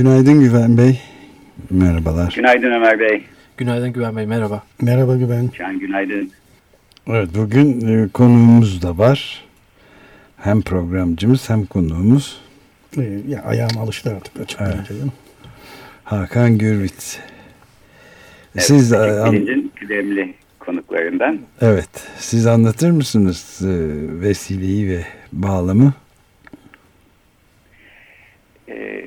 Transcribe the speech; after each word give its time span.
Günaydın 0.00 0.40
Güven 0.40 0.78
Bey. 0.78 1.00
Merhabalar. 1.70 2.32
Günaydın 2.36 2.70
Ömer 2.70 3.00
Bey. 3.00 3.24
Günaydın 3.56 3.92
Güven 3.92 4.16
Bey, 4.16 4.26
merhaba. 4.26 4.62
Merhaba 4.82 5.16
Güven. 5.16 5.50
Can 5.58 5.78
günaydın. 5.78 6.30
Evet, 7.06 7.28
bugün 7.34 7.88
e, 7.88 8.08
konuğumuz 8.08 8.82
da 8.82 8.98
var. 8.98 9.44
Hem 10.36 10.62
programcımız 10.62 11.50
hem 11.50 11.66
konuğumuz. 11.66 12.40
E, 12.98 13.02
ya 13.28 13.42
ayağım 13.42 13.78
alıştı 13.78 14.14
artık 14.16 14.40
açık 14.40 14.60
evet. 14.60 14.90
Hakan 16.04 16.58
Gürvit. 16.58 17.20
Evet, 18.54 18.64
Siz 18.64 18.92
bilincin 18.92 19.72
kıdemli 19.80 20.34
konuklarından. 20.58 21.38
Evet. 21.60 21.90
Siz 22.18 22.46
anlatır 22.46 22.90
mısınız 22.90 23.60
e, 23.62 23.68
vesileyi 24.20 24.88
ve 24.88 25.04
bağlamı? 25.32 25.92
E, 28.68 29.00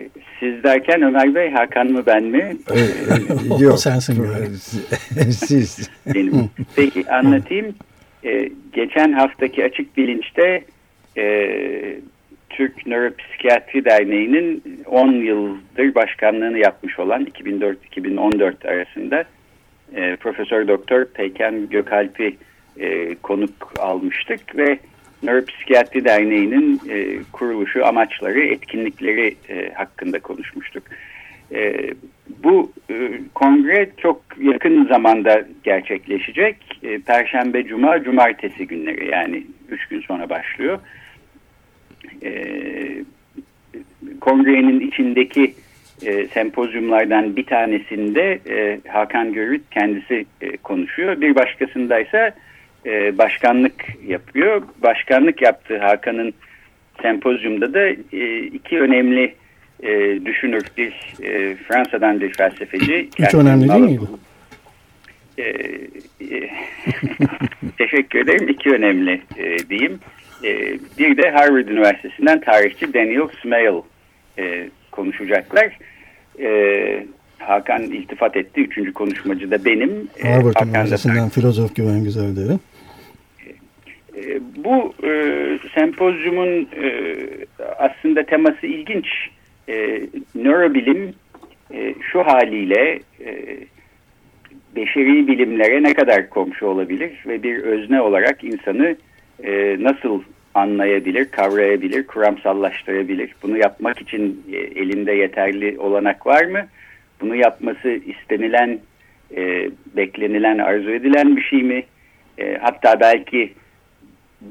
siz 0.63 0.71
derken 0.71 1.01
Ömer 1.01 1.35
Bey, 1.35 1.51
Hakan 1.51 1.91
mı 1.91 2.03
ben 2.05 2.23
mi? 2.23 2.57
E, 3.59 3.63
yok. 3.63 3.79
sensin. 3.79 4.23
Siz. 5.31 5.89
Benim. 6.15 6.49
Peki 6.75 7.11
anlatayım. 7.11 7.75
Ee, 8.25 8.49
geçen 8.73 9.13
haftaki 9.13 9.65
açık 9.65 9.97
bilinçte 9.97 10.63
e, 11.17 11.25
Türk 12.49 12.87
Nöropsikiyatri 12.87 13.85
Derneği'nin 13.85 14.63
10 14.85 15.11
yıldır 15.11 15.95
başkanlığını 15.95 16.57
yapmış 16.57 16.99
olan 16.99 17.25
2004-2014 17.25 18.67
arasında 18.67 19.23
e, 19.95 20.15
Profesör 20.15 20.67
Doktor 20.67 21.05
Peyken 21.05 21.69
Gökalp'i 21.69 22.37
e, 22.79 23.15
konuk 23.15 23.73
almıştık 23.79 24.57
ve 24.57 24.79
Nöropsikiyatri 25.23 26.05
Derneği'nin 26.05 26.81
e, 26.89 27.17
kuruluşu, 27.31 27.85
amaçları, 27.85 28.41
etkinlikleri 28.41 29.35
e, 29.49 29.73
hakkında 29.73 30.19
konuşmuştuk. 30.19 30.83
E, 31.51 31.75
bu 32.43 32.71
e, 32.89 33.11
kongre 33.35 33.89
çok 33.97 34.21
yakın 34.41 34.85
zamanda 34.85 35.45
gerçekleşecek. 35.63 36.57
E, 36.83 36.99
Perşembe, 36.99 37.63
Cuma, 37.63 38.03
Cumartesi 38.03 38.67
günleri 38.67 39.11
yani 39.11 39.43
3 39.69 39.87
gün 39.87 40.01
sonra 40.01 40.29
başlıyor. 40.29 40.79
E, 42.23 42.33
kongrenin 44.21 44.79
içindeki 44.79 45.53
e, 46.05 46.27
sempozyumlardan 46.27 47.35
bir 47.35 47.45
tanesinde 47.45 48.39
e, 48.49 48.79
Hakan 48.87 49.33
Görüt 49.33 49.61
kendisi 49.71 50.25
e, 50.41 50.57
konuşuyor. 50.57 51.21
Bir 51.21 51.35
başkasındaysa 51.35 52.31
e, 52.85 53.17
başkanlık 53.17 53.85
yapıyor. 54.07 54.61
Başkanlık 54.83 55.41
yaptığı 55.41 55.77
Hakan'ın 55.77 56.33
sempozyumda 57.01 57.73
da 57.73 57.87
e, 58.13 58.39
iki 58.39 58.79
önemli 58.79 59.35
e, 59.83 60.19
düşünür 60.25 60.63
bir 60.77 60.93
e, 61.23 61.55
Fransa'dan 61.55 62.21
bir 62.21 62.33
felsefeci. 62.33 63.09
Hiç 63.19 63.33
önemli 63.33 63.69
değil 63.69 63.81
miydi? 63.81 64.05
E, 65.37 65.43
e, 65.43 66.49
teşekkür 67.77 68.19
ederim. 68.19 68.49
İki 68.49 68.69
önemli 68.69 69.21
e, 69.37 69.69
diyeyim. 69.69 69.99
E, 70.43 70.77
bir 70.97 71.17
de 71.17 71.31
Harvard 71.31 71.67
Üniversitesi'nden 71.67 72.41
tarihçi 72.41 72.93
Daniel 72.93 73.27
Smale 73.41 73.81
e, 74.37 74.69
konuşacaklar. 74.91 75.77
E, 76.39 77.05
Hakan 77.39 77.81
iltifat 77.81 78.37
etti. 78.37 78.61
Üçüncü 78.61 78.93
konuşmacı 78.93 79.51
da 79.51 79.65
benim. 79.65 80.07
Harvard 80.21 80.55
e, 80.55 80.65
Üniversitesi'nden 80.65 81.29
filozof 81.29 81.75
Güven 81.75 82.03
Güzeldere. 82.03 82.57
E, 84.15 84.39
bu 84.55 84.93
e, 85.07 85.11
sempozyumun 85.75 86.67
e, 86.81 87.25
aslında 87.77 88.23
teması 88.23 88.67
ilginç. 88.67 89.07
E, 89.69 90.01
nörobilim 90.35 91.13
e, 91.73 91.95
şu 92.11 92.23
haliyle 92.23 92.99
e, 93.25 93.57
beşeri 94.75 95.27
bilimlere 95.27 95.83
ne 95.83 95.93
kadar 95.93 96.29
komşu 96.29 96.65
olabilir 96.65 97.11
ve 97.27 97.43
bir 97.43 97.57
özne 97.63 98.01
olarak 98.01 98.43
insanı 98.43 98.95
e, 99.43 99.77
nasıl 99.79 100.21
anlayabilir, 100.53 101.25
kavrayabilir, 101.31 102.07
kuramsallaştırabilir. 102.07 103.35
Bunu 103.43 103.57
yapmak 103.57 104.01
için 104.01 104.43
e, 104.51 104.57
elinde 104.57 105.11
yeterli 105.11 105.79
olanak 105.79 106.27
var 106.27 106.45
mı? 106.45 106.67
Bunu 107.21 107.35
yapması 107.35 107.89
istenilen, 107.89 108.79
e, 109.35 109.69
beklenilen, 109.95 110.57
arzu 110.57 110.91
edilen 110.91 111.37
bir 111.37 111.41
şey 111.41 111.63
mi? 111.63 111.83
E, 112.37 112.57
hatta 112.61 112.99
belki 112.99 113.53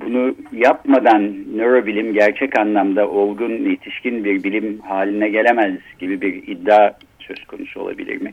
bunu 0.00 0.34
yapmadan 0.53 1.34
nörobilim 1.56 2.12
gerçek 2.14 2.58
anlamda 2.58 3.08
olgun, 3.08 3.70
yetişkin 3.70 4.25
bir 4.25 4.44
bilim 4.44 4.80
haline 4.80 5.28
gelemez 5.28 5.78
gibi 5.98 6.20
bir 6.20 6.34
iddia 6.34 6.92
söz 7.19 7.44
konusu 7.44 7.80
olabilir 7.80 8.20
mi? 8.20 8.32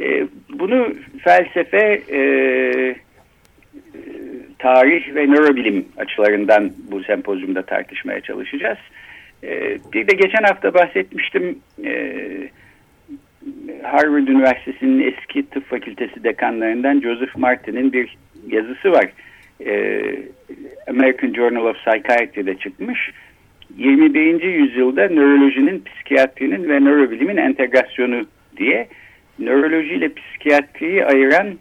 E, 0.00 0.26
bunu 0.52 0.94
felsefe, 1.24 2.02
e, 2.10 2.20
tarih 4.58 5.14
ve 5.14 5.26
nörobilim 5.26 5.86
açılarından 5.96 6.72
bu 6.90 7.02
sempozyumda 7.02 7.62
tartışmaya 7.62 8.20
çalışacağız. 8.20 8.78
E, 9.44 9.78
bir 9.92 10.08
de 10.08 10.14
geçen 10.14 10.42
hafta 10.42 10.74
bahsetmiştim, 10.74 11.58
e, 11.84 12.12
Harvard 13.82 14.28
Üniversitesi'nin 14.28 15.12
eski 15.12 15.46
tıp 15.50 15.66
fakültesi 15.66 16.24
dekanlarından 16.24 17.00
Joseph 17.00 17.36
Martin'in 17.36 17.92
bir 17.92 18.16
yazısı 18.48 18.92
var 18.92 19.06
e, 19.66 20.02
American 20.88 21.32
Journal 21.32 21.66
of 21.66 21.76
Psychiatry'de 21.76 22.54
çıkmış. 22.54 23.10
21. 23.76 24.42
yüzyılda 24.42 25.08
nörolojinin, 25.08 25.84
psikiyatrinin 25.84 26.68
ve 26.68 26.80
nörobilimin 26.80 27.36
entegrasyonu 27.36 28.24
diye 28.56 28.88
nöroloji 29.38 29.94
ile 29.94 30.14
psikiyatriyi 30.14 31.04
ayıran 31.04 31.58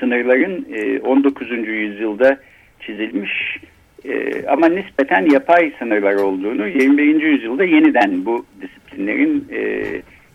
sınırların 0.00 0.66
e, 0.72 1.00
19. 1.00 1.50
yüzyılda 1.68 2.38
çizilmiş 2.80 3.58
e, 4.04 4.46
ama 4.46 4.68
nispeten 4.68 5.30
yapay 5.30 5.72
sınırlar 5.78 6.14
olduğunu 6.14 6.68
21. 6.68 7.22
yüzyılda 7.22 7.64
yeniden 7.64 8.24
bu 8.24 8.46
disiplinlerin 8.62 9.48
e, 9.52 9.84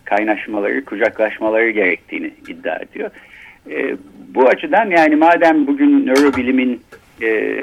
kaynaşmaları, 0.04 0.84
kucaklaşmaları 0.84 1.70
gerektiğini 1.70 2.30
iddia 2.48 2.76
ediyor. 2.76 3.10
E, 3.70 3.96
bu 4.34 4.48
açıdan 4.48 4.90
yani 4.90 5.16
madem 5.16 5.66
bugün 5.66 6.06
nörobilimin 6.06 6.80
e, 7.22 7.58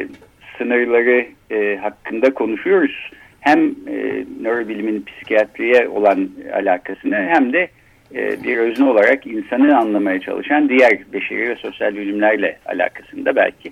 sınırları 0.58 1.26
e, 1.52 1.78
hakkında 1.82 2.34
konuşuyoruz 2.34 3.12
hem 3.40 3.60
e, 3.88 4.26
nörobilimin 4.42 5.06
psikiyatriye 5.06 5.88
olan 5.88 6.30
alakasını 6.54 7.16
hem 7.16 7.54
de 7.54 7.68
e, 8.16 8.44
bir 8.44 8.58
özne 8.58 8.86
olarak 8.86 9.28
insanı 9.28 9.78
anlamaya 9.78 10.20
çalışan 10.20 10.70
diğer 10.70 10.98
beşeri 11.14 11.50
ve 11.50 11.56
sosyal 11.56 11.96
bilimlerle 11.96 12.58
alakasında 12.66 13.36
belki 13.36 13.72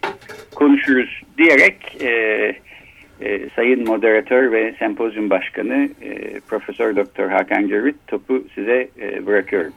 konuşuruz 0.55 1.21
diyerek 1.37 1.97
e, 2.01 2.11
e, 3.21 3.49
Sayın 3.55 3.87
Moderatör 3.87 4.51
ve 4.51 4.73
Sempozyum 4.79 5.29
Başkanı 5.29 5.89
e, 6.01 6.39
Profesör 6.39 6.95
Doktor 6.95 7.29
Hakan 7.29 7.67
Görüt 7.67 7.95
topu 8.07 8.43
size 8.55 8.87
e, 9.01 9.25
bırakıyorum. 9.25 9.73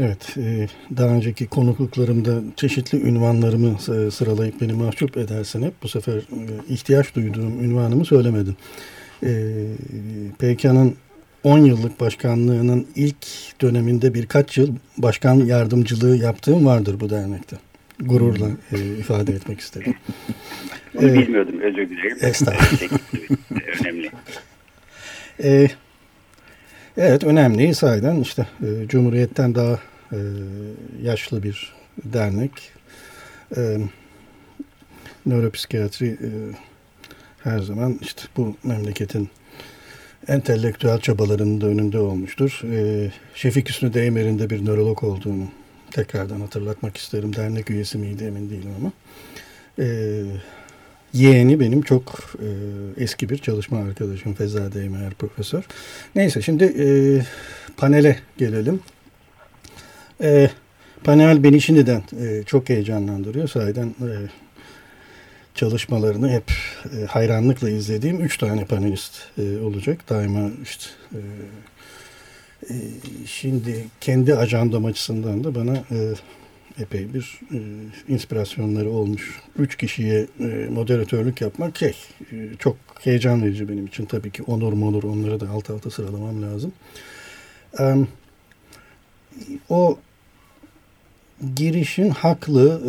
Evet, 0.00 0.36
e, 0.36 0.66
daha 0.96 1.08
önceki 1.08 1.46
konukluklarımda 1.46 2.40
çeşitli 2.56 3.02
ünvanlarımı 3.02 3.70
e, 3.70 4.10
sıralayıp 4.10 4.60
beni 4.60 4.72
mahcup 4.72 5.16
edersen 5.16 5.62
hep 5.62 5.72
bu 5.82 5.88
sefer 5.88 6.16
e, 6.16 6.22
ihtiyaç 6.68 7.14
duyduğum 7.14 7.64
ünvanımı 7.64 8.04
söylemedim. 8.04 8.56
PKK'nın 10.38 10.94
10 11.44 11.58
yıllık 11.58 12.00
başkanlığının 12.00 12.86
ilk 12.94 13.26
döneminde 13.60 14.14
birkaç 14.14 14.58
yıl 14.58 14.76
başkan 14.98 15.34
yardımcılığı 15.34 16.16
yaptığım 16.16 16.66
vardır 16.66 17.00
bu 17.00 17.10
dernekte. 17.10 17.56
Gururla 18.00 18.48
ifade 18.98 19.32
etmek 19.32 19.60
istedim. 19.60 19.94
Bunu 20.94 21.12
bilmiyordum, 21.12 21.60
özür 21.60 21.90
dilerim. 21.90 22.18
Estağfurullah. 22.20 22.98
Önemli. 23.80 24.10
Evet 25.38 25.76
önemli 26.96 27.74
sayeden 27.74 28.20
işte 28.20 28.46
e, 28.62 28.88
Cumhuriyet'ten 28.88 29.54
daha 29.54 29.78
e, 30.12 30.18
yaşlı 31.02 31.42
bir 31.42 31.72
dernek. 32.04 32.50
E, 33.56 33.78
nöropsikiyatri 35.26 36.08
e, 36.08 36.30
her 37.38 37.58
zaman 37.58 37.98
işte 38.02 38.22
bu 38.36 38.56
memleketin 38.64 39.28
entelektüel 40.28 41.00
çabalarının 41.00 41.60
da 41.60 41.66
önünde 41.66 41.98
olmuştur. 41.98 42.60
E, 42.72 43.10
Şefik 43.34 43.68
Hüsnü 43.68 43.94
Değmer'in 43.94 44.38
de 44.38 44.50
bir 44.50 44.66
nörolog 44.66 45.04
olduğunu 45.04 45.48
tekrardan 45.90 46.40
hatırlatmak 46.40 46.96
isterim. 46.96 47.36
Dernek 47.36 47.70
üyesi 47.70 47.98
miydi 47.98 48.24
emin 48.24 48.50
değilim 48.50 48.70
ama. 48.80 48.92
E, 49.78 49.86
yeğeni 51.12 51.60
benim 51.60 51.82
çok 51.82 52.34
e, 52.38 52.48
eski 53.02 53.28
bir 53.28 53.38
çalışma 53.38 53.78
arkadaşım 53.78 54.34
Feza 54.34 54.72
Değmer 54.72 55.14
profesör. 55.14 55.64
Neyse 56.14 56.42
şimdi 56.42 56.64
e, 56.64 56.86
panele 57.76 58.18
gelelim. 58.38 58.80
E, 60.22 60.50
panel 61.04 61.42
beni 61.44 61.60
şimdiden 61.60 62.02
e, 62.20 62.42
çok 62.46 62.68
heyecanlandırıyor. 62.68 63.48
Sahiden 63.48 63.86
e, 63.86 64.10
çalışmalarını 65.54 66.30
hep 66.30 66.52
e, 66.84 67.06
hayranlıkla 67.06 67.70
izlediğim 67.70 68.20
üç 68.20 68.38
tane 68.38 68.64
panelist 68.64 69.12
e, 69.38 69.58
olacak. 69.58 70.08
Daima 70.08 70.50
işte 70.62 70.84
e, 71.12 71.20
e, 72.70 72.74
şimdi 73.26 73.84
kendi 74.00 74.34
ajandam 74.34 74.84
açısından 74.84 75.44
da 75.44 75.54
bana 75.54 75.76
e, 75.76 76.14
epey 76.78 77.14
bir 77.14 77.40
e, 77.52 77.58
inspirasyonları 78.08 78.90
olmuş. 78.90 79.40
Üç 79.58 79.76
kişiye 79.76 80.26
e, 80.40 80.68
moderatörlük 80.70 81.40
yapmak 81.40 81.78
şey, 81.78 81.96
e, 82.32 82.50
çok 82.58 82.76
heyecan 83.00 83.42
verici 83.42 83.68
benim 83.68 83.86
için. 83.86 84.04
Tabii 84.04 84.30
ki 84.30 84.42
onur 84.42 84.72
mu 84.72 84.88
olur 84.88 85.02
onları 85.02 85.40
da 85.40 85.50
alt 85.50 85.70
alta 85.70 85.90
sıralamam 85.90 86.42
lazım. 86.42 86.72
E, 87.80 87.94
o 89.68 89.98
girişin 91.56 92.10
haklı 92.10 92.82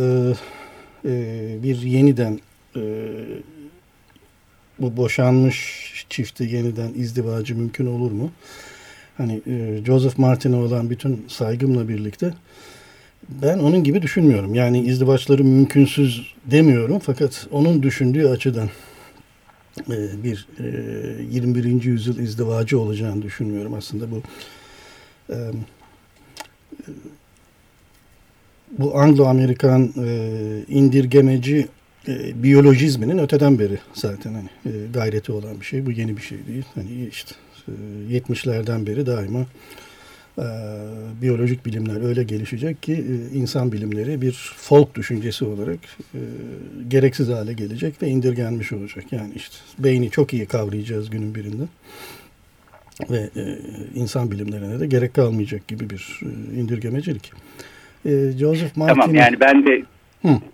e, 1.06 1.10
e, 1.10 1.64
bir 1.64 1.82
yeniden 1.82 2.40
e, 2.76 2.82
bu 4.80 4.98
boşanmış 4.98 6.06
çifte 6.10 6.46
yeniden 6.46 6.94
izdivacı 6.96 7.56
mümkün 7.56 7.86
olur 7.86 8.12
mu? 8.12 8.32
Hani 9.18 9.42
e, 9.48 9.86
Joseph 9.86 10.18
Martin'e 10.18 10.56
olan 10.56 10.90
bütün 10.90 11.26
saygımla 11.28 11.90
birlikte 11.90 12.34
ben 13.30 13.60
onun 13.60 13.84
gibi 13.84 14.02
düşünmüyorum. 14.02 14.56
Yani 14.56 14.80
izdivaçları 14.82 15.44
mümkünsüz 15.44 16.34
demiyorum 16.46 17.00
fakat 17.00 17.48
onun 17.52 17.84
düşündüğü 17.84 18.28
açıdan 18.28 18.70
e, 19.90 20.24
bir 20.24 20.48
e, 20.60 20.64
21. 21.32 21.84
yüzyıl 21.84 22.18
izdivacı 22.20 22.80
olacağını 22.80 23.22
düşünmüyorum 23.22 23.74
aslında 23.74 24.12
bu 24.12 24.22
e, 25.30 25.38
bu 28.78 28.98
Anglo-Amerikan 28.98 29.94
e, 29.98 30.30
indirgemeci 30.68 31.68
e, 32.08 32.44
biyolojizminin 32.44 33.18
öteden 33.18 33.60
beri 33.60 33.80
zaten 33.94 34.34
hani 34.34 34.50
e, 34.76 34.88
gayreti 34.94 35.32
olan 35.32 35.60
bir 35.60 35.66
şey. 35.66 35.86
Bu 35.86 35.92
yeni 35.92 36.18
bir 36.18 36.22
şey 36.22 36.38
değil. 36.48 36.66
Hani 36.76 37.08
işte 37.08 37.36
e, 37.68 37.72
70'lerden 38.18 38.88
beri 38.88 39.06
daima 39.06 39.46
e, 40.38 40.46
biyolojik 41.22 41.66
bilimler 41.66 42.10
öyle 42.10 42.24
gelişecek 42.24 42.84
ki 42.84 42.94
e, 42.94 43.38
insan 43.38 43.72
bilimleri 43.72 44.22
bir 44.22 44.54
folk 44.58 44.96
düşüncesi 44.96 45.46
olarak 45.46 45.80
e, 46.14 46.20
gereksiz 46.88 47.30
hale 47.30 47.54
gelecek 47.54 48.02
ve 48.02 48.08
indirgenmiş 48.08 48.74
olacak. 48.74 49.06
Yani 49.12 49.32
işte 49.36 49.56
beyni 49.80 50.10
çok 50.10 50.34
iyi 50.34 50.46
kavrayacağız 50.46 51.10
günün 51.10 51.36
birinde 51.36 51.64
ve 53.10 53.18
e, 53.18 53.44
insan 53.96 54.32
bilimlerine 54.32 54.80
de 54.80 54.88
gerek 54.88 55.14
kalmayacak 55.14 55.68
gibi 55.68 55.90
bir 55.90 56.20
e, 56.22 56.60
indirgemecilik. 56.60 57.32
E, 58.06 58.10
Joseph 58.40 58.78
Martin... 58.78 59.02
Tamam 59.02 59.16
yani 59.16 59.40
ben 59.40 59.66
de 59.66 59.84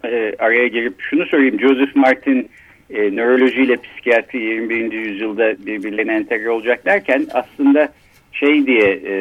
e, 0.04 0.36
araya 0.40 0.68
girip 0.68 1.02
şunu 1.02 1.26
söyleyeyim. 1.26 1.60
Joseph 1.60 1.96
Martin 1.96 2.50
e, 2.90 3.16
nöroloji 3.16 3.62
ile 3.62 3.78
psikiyatri 3.78 4.40
21. 4.40 4.92
yüzyılda 4.92 5.66
birbirlerine 5.66 6.16
entegre 6.16 6.50
olacak 6.50 6.86
derken 6.86 7.28
aslında 7.34 7.90
şey 8.40 8.68
diye 8.68 9.02
e, 9.06 9.14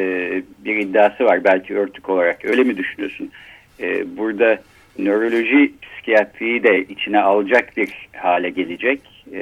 bir 0.65 0.75
iddiası 0.75 1.25
var 1.25 1.43
belki 1.43 1.77
örtük 1.77 2.09
olarak. 2.09 2.45
Öyle 2.45 2.63
mi 2.63 2.77
düşünüyorsun? 2.77 3.31
E, 3.79 4.17
burada 4.17 4.61
nöroloji 4.99 5.71
psikiyatriyi 5.81 6.63
de 6.63 6.83
içine 6.83 7.19
alacak 7.19 7.77
bir 7.77 8.09
hale 8.17 8.49
gelecek 8.49 9.01
e, 9.33 9.39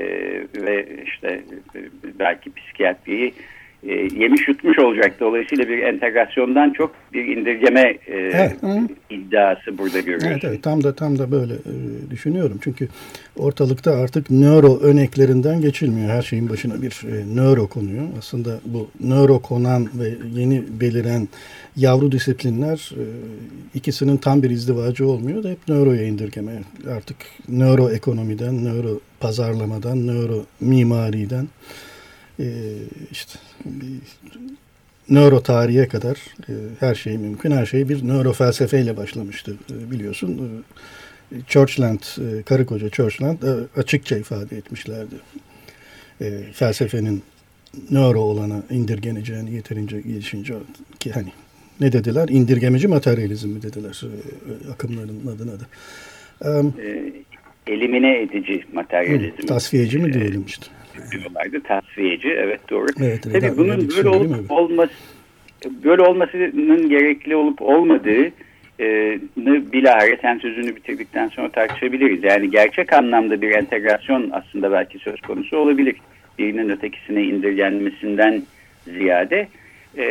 ve 0.56 0.88
işte 1.06 1.42
e, 1.76 1.80
belki 2.20 2.54
psikiyatriyi 2.54 3.34
e, 3.84 3.94
yemiş 3.94 4.48
yutmuş 4.48 4.80
olacak. 4.80 5.20
Dolayısıyla 5.20 5.68
bir 5.68 5.80
entegrasyondan 5.80 6.74
çok 6.74 6.92
bir 7.14 7.26
indirgeme 7.26 7.98
e, 8.08 8.16
evet. 8.16 8.56
iddiası 9.10 9.78
burada 9.78 10.00
görüyoruz. 10.00 10.28
Evet, 10.32 10.44
evet, 10.44 10.64
tam 10.64 10.84
da 10.84 10.96
tam 10.96 11.20
da 11.20 11.32
böyle 11.32 11.54
e, 11.54 11.74
düşünüyorum. 12.12 12.60
Çünkü 12.64 12.88
ortalıkta 13.38 13.92
artık 13.92 14.30
nöro 14.30 14.80
örneklerinden 14.80 15.62
geçilmiyor. 15.62 16.10
Her 16.10 16.22
şeyin 16.22 16.50
başına 16.50 16.82
bir 16.82 17.02
e, 17.08 17.36
nöro 17.36 17.68
konuyor. 17.68 18.04
Aslında 18.18 18.60
bu 18.66 18.88
nöro 19.00 19.40
konan 19.40 19.88
ve 20.00 20.40
yeni 20.42 20.64
beliren 20.82 21.28
yavru 21.76 22.12
disiplinler 22.12 22.92
e, 22.94 23.04
ikisinin 23.74 24.18
tam 24.18 24.44
bir 24.44 24.50
izdivacı 24.50 25.08
olmuyor 25.08 25.44
da 25.44 25.50
hep 25.50 25.68
nöroya 25.68 26.04
indirgeme. 26.04 26.52
Artık 26.98 27.18
nöro 27.48 27.90
ekonomiden, 27.90 28.66
nöro 28.66 29.00
pazarlamadan, 29.20 30.08
nöro 30.08 30.46
mimariden 30.62 31.48
işte 33.12 33.40
nöro 35.10 35.44
tarihe 35.44 35.88
kadar 35.88 36.18
e, 36.50 36.54
her 36.80 36.96
şey 36.96 37.18
mümkün. 37.18 37.52
Her 37.52 37.66
şey 37.66 37.90
bir 37.90 38.08
nöro 38.08 38.34
felsefeyle 38.34 38.98
başlamıştı 38.98 39.56
e, 39.72 39.92
biliyorsun. 39.92 40.64
E, 41.32 41.36
Churchland, 41.48 42.00
karı 42.46 42.66
koca 42.66 42.90
Churchland 42.90 43.38
açıkça 43.78 44.18
ifade 44.18 44.58
etmişlerdi. 44.58 45.16
Felsefenin 46.54 47.24
nöro 47.92 48.20
olana 48.20 48.64
indirgeneceğini 48.70 49.54
yeterince 49.54 50.02
gelişince 50.02 50.54
ki 51.00 51.12
hani 51.12 51.32
ne 51.80 51.92
dediler? 51.92 52.30
İndirgemeci 52.30 52.88
materyalizm 52.88 53.50
mi 53.50 53.62
dediler 53.62 54.02
akımların 54.74 55.28
adına 55.28 55.52
da. 55.60 55.66
Elimine 57.68 58.22
edici 58.22 58.64
materyalizm. 58.74 59.48
Tasfiyeci 59.48 59.98
mi 59.98 60.14
diyelim 60.14 60.44
işte 60.48 60.68
diyorlardı. 61.12 61.62
Tasfiyeci 61.62 62.30
evet 62.30 62.70
doğru. 62.70 62.88
Evet, 63.02 63.24
Tabii 63.24 63.58
bunun 63.58 63.90
böyle 63.98 64.10
olup 64.10 64.52
olması 64.52 64.94
böyle 65.84 66.02
olmasının 66.02 66.90
gerekli 66.90 67.36
olup 67.36 67.62
olmadığı 67.62 68.32
e, 68.80 69.20
bilahare 69.74 70.20
sen 70.22 70.38
sözünü 70.38 70.76
bitirdikten 70.76 71.28
sonra 71.28 71.50
tartışabiliriz. 71.50 72.24
Yani 72.24 72.52
gerçek 72.52 72.94
anlamda 72.94 73.42
bir 73.42 73.52
entegrasyon 73.52 74.30
aslında 74.32 74.72
belki 74.72 75.00
söz 75.00 75.22
konusu 75.22 75.58
olabilir. 75.58 75.96
Birinin 76.40 76.70
ötekisine 76.70 77.24
indirgenmesinden 77.24 78.44
ziyade 78.86 79.48
e, 79.98 80.06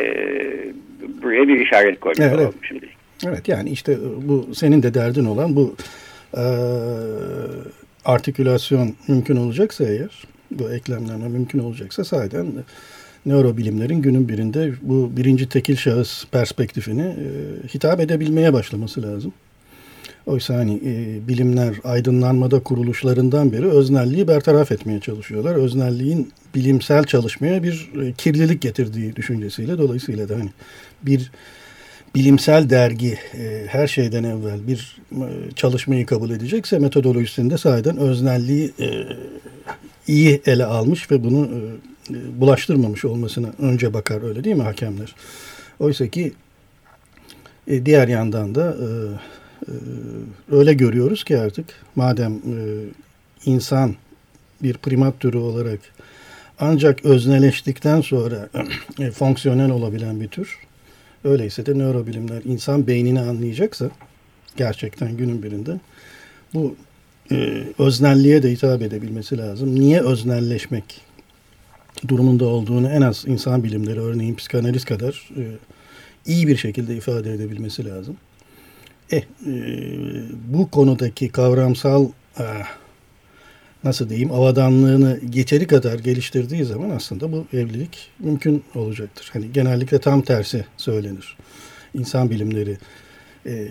buraya 1.21 1.47
bir 1.47 1.59
işaret 1.59 1.99
koymak 1.99 2.19
evet, 2.19 2.39
evet. 2.39 2.53
şimdi. 2.67 2.87
Evet 3.25 3.47
yani 3.47 3.69
işte 3.69 3.97
bu 4.21 4.55
senin 4.55 4.83
de 4.83 4.93
derdin 4.93 5.25
olan 5.25 5.55
bu 5.55 5.75
e, 6.33 6.43
artikülasyon 8.05 8.95
mümkün 9.07 9.35
olacaksa 9.35 9.83
eğer 9.83 10.23
bu 10.51 10.71
eklemlenme 10.71 11.27
mümkün 11.27 11.59
olacaksa 11.59 12.03
sahiden 12.03 12.47
nörobilimlerin 13.25 14.01
günün 14.01 14.29
birinde 14.29 14.73
bu 14.81 15.11
birinci 15.17 15.49
tekil 15.49 15.75
şahıs 15.75 16.25
perspektifini 16.25 17.01
e, 17.01 17.27
hitap 17.73 17.99
edebilmeye 17.99 18.53
başlaması 18.53 19.01
lazım. 19.01 19.33
Oysa 20.25 20.55
hani 20.55 20.81
e, 20.85 21.27
bilimler 21.27 21.75
aydınlanmada 21.83 22.59
kuruluşlarından 22.59 23.51
beri 23.51 23.65
öznelliği 23.65 24.27
bertaraf 24.27 24.71
etmeye 24.71 24.99
çalışıyorlar. 24.99 25.55
Öznelliğin 25.55 26.31
bilimsel 26.55 27.03
çalışmaya 27.03 27.63
bir 27.63 27.89
e, 28.01 28.13
kirlilik 28.13 28.61
getirdiği 28.61 29.15
düşüncesiyle 29.15 29.77
dolayısıyla 29.77 30.29
da 30.29 30.35
hani 30.35 30.49
bir 31.01 31.31
bilimsel 32.15 32.69
dergi 32.69 33.17
e, 33.33 33.65
her 33.67 33.87
şeyden 33.87 34.23
evvel 34.23 34.67
bir 34.67 34.97
e, 35.11 35.51
çalışmayı 35.55 36.05
kabul 36.05 36.29
edecekse 36.29 36.79
metodolojisinde 36.79 37.57
sahiden 37.57 37.97
öznelliği 37.97 38.71
e, 38.79 38.87
iyi 40.07 40.41
ele 40.45 40.65
almış 40.65 41.11
ve 41.11 41.23
bunu 41.23 41.45
e, 41.45 41.57
e, 42.13 42.39
bulaştırmamış 42.41 43.05
olmasına 43.05 43.47
önce 43.59 43.93
bakar 43.93 44.23
öyle 44.29 44.43
değil 44.43 44.55
mi 44.55 44.63
hakemler? 44.63 45.15
Oysa 45.79 46.07
ki 46.07 46.33
e, 47.67 47.85
diğer 47.85 48.07
yandan 48.07 48.55
da 48.55 48.75
öyle 50.51 50.73
görüyoruz 50.73 51.23
ki 51.23 51.37
artık 51.37 51.65
madem 51.95 52.41
insan 53.45 53.95
bir 54.63 54.73
primat 54.73 55.19
türü 55.19 55.37
olarak 55.37 55.79
ancak 56.59 57.05
özneleştikten 57.05 58.01
sonra 58.01 58.49
fonksiyonel 59.13 59.71
olabilen 59.71 60.21
bir 60.21 60.27
tür. 60.27 60.57
Öyleyse 61.23 61.65
de 61.65 61.73
nörobilimler 61.73 62.41
insan 62.45 62.87
beynini 62.87 63.19
anlayacaksa 63.19 63.89
gerçekten 64.57 65.17
günün 65.17 65.43
birinde 65.43 65.79
bu 66.53 66.75
e, 67.31 67.63
öznelliğe 67.79 68.43
de 68.43 68.51
hitap 68.51 68.81
edebilmesi 68.81 69.37
lazım. 69.37 69.79
Niye 69.79 70.01
öznelleşmek 70.01 71.01
durumunda 72.07 72.45
olduğunu 72.45 72.89
en 72.89 73.01
az 73.01 73.23
insan 73.27 73.63
bilimleri 73.63 73.99
örneğin 73.99 74.35
psikanaliz 74.35 74.85
kadar 74.85 75.29
e, 75.37 75.43
iyi 76.25 76.47
bir 76.47 76.57
şekilde 76.57 76.95
ifade 76.95 77.33
edebilmesi 77.33 77.85
lazım. 77.85 78.17
Eh, 79.11 79.21
e, 79.21 79.23
bu 80.47 80.71
konudaki 80.71 81.29
kavramsal 81.29 82.07
e, 82.39 82.43
nasıl 83.83 84.09
diyeyim 84.09 84.31
avadanlığını 84.31 85.19
yeteri 85.33 85.67
kadar 85.67 85.99
geliştirdiği 85.99 86.65
zaman 86.65 86.89
aslında 86.89 87.31
bu 87.31 87.45
evlilik 87.53 88.09
mümkün 88.19 88.63
olacaktır. 88.75 89.29
Hani 89.33 89.51
genellikle 89.51 89.99
tam 89.99 90.21
tersi 90.21 90.65
söylenir. 90.77 91.37
İnsan 91.93 92.29
bilimleri 92.29 92.77
e, 93.47 93.67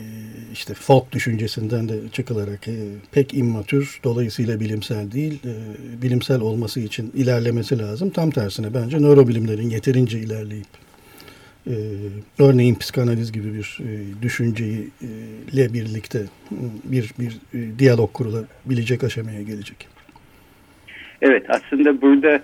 işte 0.52 0.74
folk 0.74 1.12
düşüncesinden 1.12 1.88
de 1.88 1.94
çıkılarak 2.12 2.68
e, 2.68 2.74
pek 3.12 3.34
immatür 3.34 4.00
dolayısıyla 4.04 4.60
bilimsel 4.60 5.12
değil 5.12 5.40
e, 5.44 5.54
bilimsel 6.02 6.40
olması 6.40 6.80
için 6.80 7.12
ilerlemesi 7.14 7.78
lazım. 7.78 8.10
Tam 8.10 8.30
tersine 8.30 8.74
bence 8.74 8.98
nörobilimlerin 8.98 9.70
yeterince 9.70 10.18
ilerleyip 10.18 10.66
örneğin 12.38 12.74
psikanaliz 12.74 13.32
gibi 13.32 13.54
bir 13.54 13.78
düşünceyi 14.22 14.88
ile 15.52 15.72
birlikte 15.72 16.22
bir 16.84 17.12
bir 17.18 17.38
diyalog 17.78 18.12
kurulabilecek 18.12 19.04
aşamaya 19.04 19.42
gelecek. 19.42 19.88
Evet 21.22 21.46
aslında 21.48 22.02
burada 22.02 22.42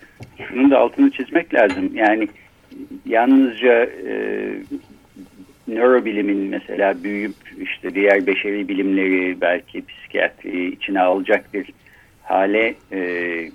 şunun 0.49 0.71
da 0.71 0.79
altını 0.79 1.11
çizmek 1.11 1.55
lazım. 1.55 1.97
Yani 1.97 2.29
yalnızca 3.07 3.85
e, 3.85 4.55
nörobilimin 5.75 6.39
mesela 6.39 7.05
büyüyüp 7.05 7.35
işte 7.61 7.95
diğer 7.95 8.27
beşeri 8.27 8.69
bilimleri 8.69 9.41
belki 9.41 9.87
psikiyatri 9.87 10.73
içine 10.73 11.01
alacak 11.01 11.55
bir 11.55 11.73
hale 12.23 12.75
e, 12.93 13.01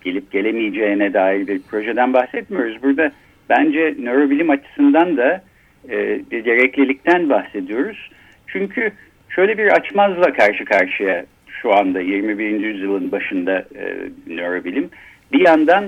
gelip 0.03 0.31
gelemeyeceğine 0.31 1.13
dair 1.13 1.47
bir 1.47 1.61
projeden 1.61 2.13
bahsetmiyoruz. 2.13 2.83
Burada 2.83 3.11
bence 3.49 3.95
nörobilim 3.99 4.49
açısından 4.49 5.17
da 5.17 5.41
e, 5.89 6.21
bir 6.31 6.43
gereklilikten 6.43 7.29
bahsediyoruz. 7.29 8.09
Çünkü 8.47 8.91
şöyle 9.29 9.57
bir 9.57 9.67
açmazla 9.67 10.33
karşı 10.33 10.65
karşıya 10.65 11.25
şu 11.61 11.73
anda 11.73 11.99
21. 11.99 12.59
yüzyılın 12.59 13.11
başında 13.11 13.65
e, 13.75 13.95
nörobilim. 14.27 14.89
Bir 15.33 15.39
yandan 15.39 15.85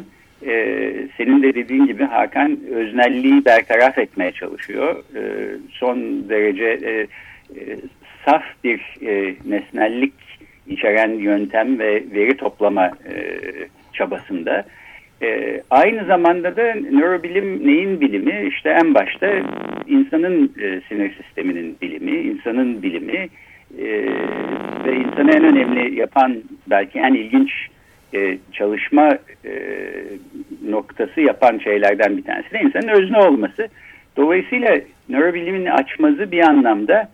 e, 0.48 0.93
senin 1.17 1.43
de 1.43 1.53
dediğin 1.53 1.86
gibi 1.86 2.03
Hakan 2.03 2.60
öznelliği 2.72 3.46
bertaraf 3.46 3.98
etmeye 3.98 4.31
çalışıyor. 4.31 5.03
E, 5.15 5.22
son 5.72 6.29
derece 6.29 6.65
e, 6.65 6.91
e, 7.62 7.77
saf 8.25 8.43
bir 8.63 8.81
e, 9.01 9.36
nesnellik 9.46 10.13
içeren 10.67 11.13
yöntem 11.13 11.79
ve 11.79 12.03
veri 12.15 12.38
toplama 12.38 12.86
e, 12.86 13.39
çabasında. 13.93 14.65
E, 15.22 15.62
aynı 15.69 16.05
zamanda 16.05 16.55
da 16.55 16.75
nörobilim 16.91 17.67
neyin 17.67 18.01
bilimi? 18.01 18.48
İşte 18.48 18.69
en 18.69 18.93
başta 18.93 19.27
insanın 19.88 20.53
e, 20.62 20.81
sinir 20.89 21.13
sisteminin 21.24 21.77
bilimi, 21.81 22.12
insanın 22.12 22.84
bilimi 22.84 23.29
e, 23.77 23.88
ve 24.86 24.96
insanı 24.96 25.31
en 25.31 25.43
önemli 25.43 26.00
yapan 26.00 26.36
belki 26.67 27.00
en 27.00 27.13
ilginç 27.13 27.51
e, 28.13 28.38
çalışma 28.54 29.18
e, 29.46 29.54
noktası 30.70 31.22
yapan 31.22 31.58
şeylerden 31.58 32.18
bir 32.18 32.24
tanesi 32.24 32.51
de 32.51 32.60
insanın 32.62 32.88
özne 32.88 33.18
olması. 33.18 33.68
Dolayısıyla 34.18 34.80
nörobilimin 35.10 35.66
açmazı 35.66 36.32
bir 36.32 36.39
anlamda 36.39 37.10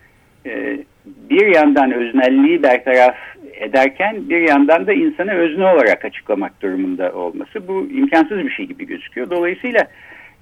e, 0.45 0.79
bir 1.05 1.55
yandan 1.55 1.91
öznelliği 1.91 2.63
bertaraf 2.63 3.15
ederken 3.53 4.29
bir 4.29 4.41
yandan 4.41 4.87
da 4.87 4.93
insanı 4.93 5.33
özne 5.33 5.65
olarak 5.65 6.05
açıklamak 6.05 6.61
durumunda 6.61 7.11
olması 7.13 7.67
bu 7.67 7.87
imkansız 7.91 8.37
bir 8.37 8.51
şey 8.51 8.65
gibi 8.65 8.85
gözüküyor. 8.85 9.29
Dolayısıyla 9.29 9.87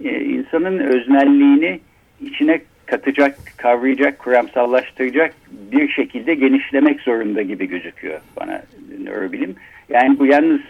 e, 0.03 0.19
insanın 0.19 0.79
öznelliğini 0.79 1.79
içine 2.21 2.59
katacak, 2.85 3.37
kavrayacak, 3.57 4.19
kuramsallaştıracak 4.19 5.33
bir 5.71 5.89
şekilde 5.89 6.33
genişlemek 6.35 7.01
zorunda 7.01 7.41
gibi 7.41 7.67
gözüküyor 7.67 8.19
bana 8.39 8.61
nörobilim. 9.03 9.55
Yani 9.89 10.19
bu 10.19 10.25
yalnız 10.25 10.61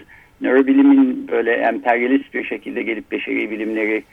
nörobilimin 0.41 1.27
böyle 1.27 1.51
emperyalist 1.51 2.33
bir 2.33 2.43
şekilde 2.43 2.83
gelip 2.83 3.11
beşeri 3.11 3.51
bilimleri 3.51 4.03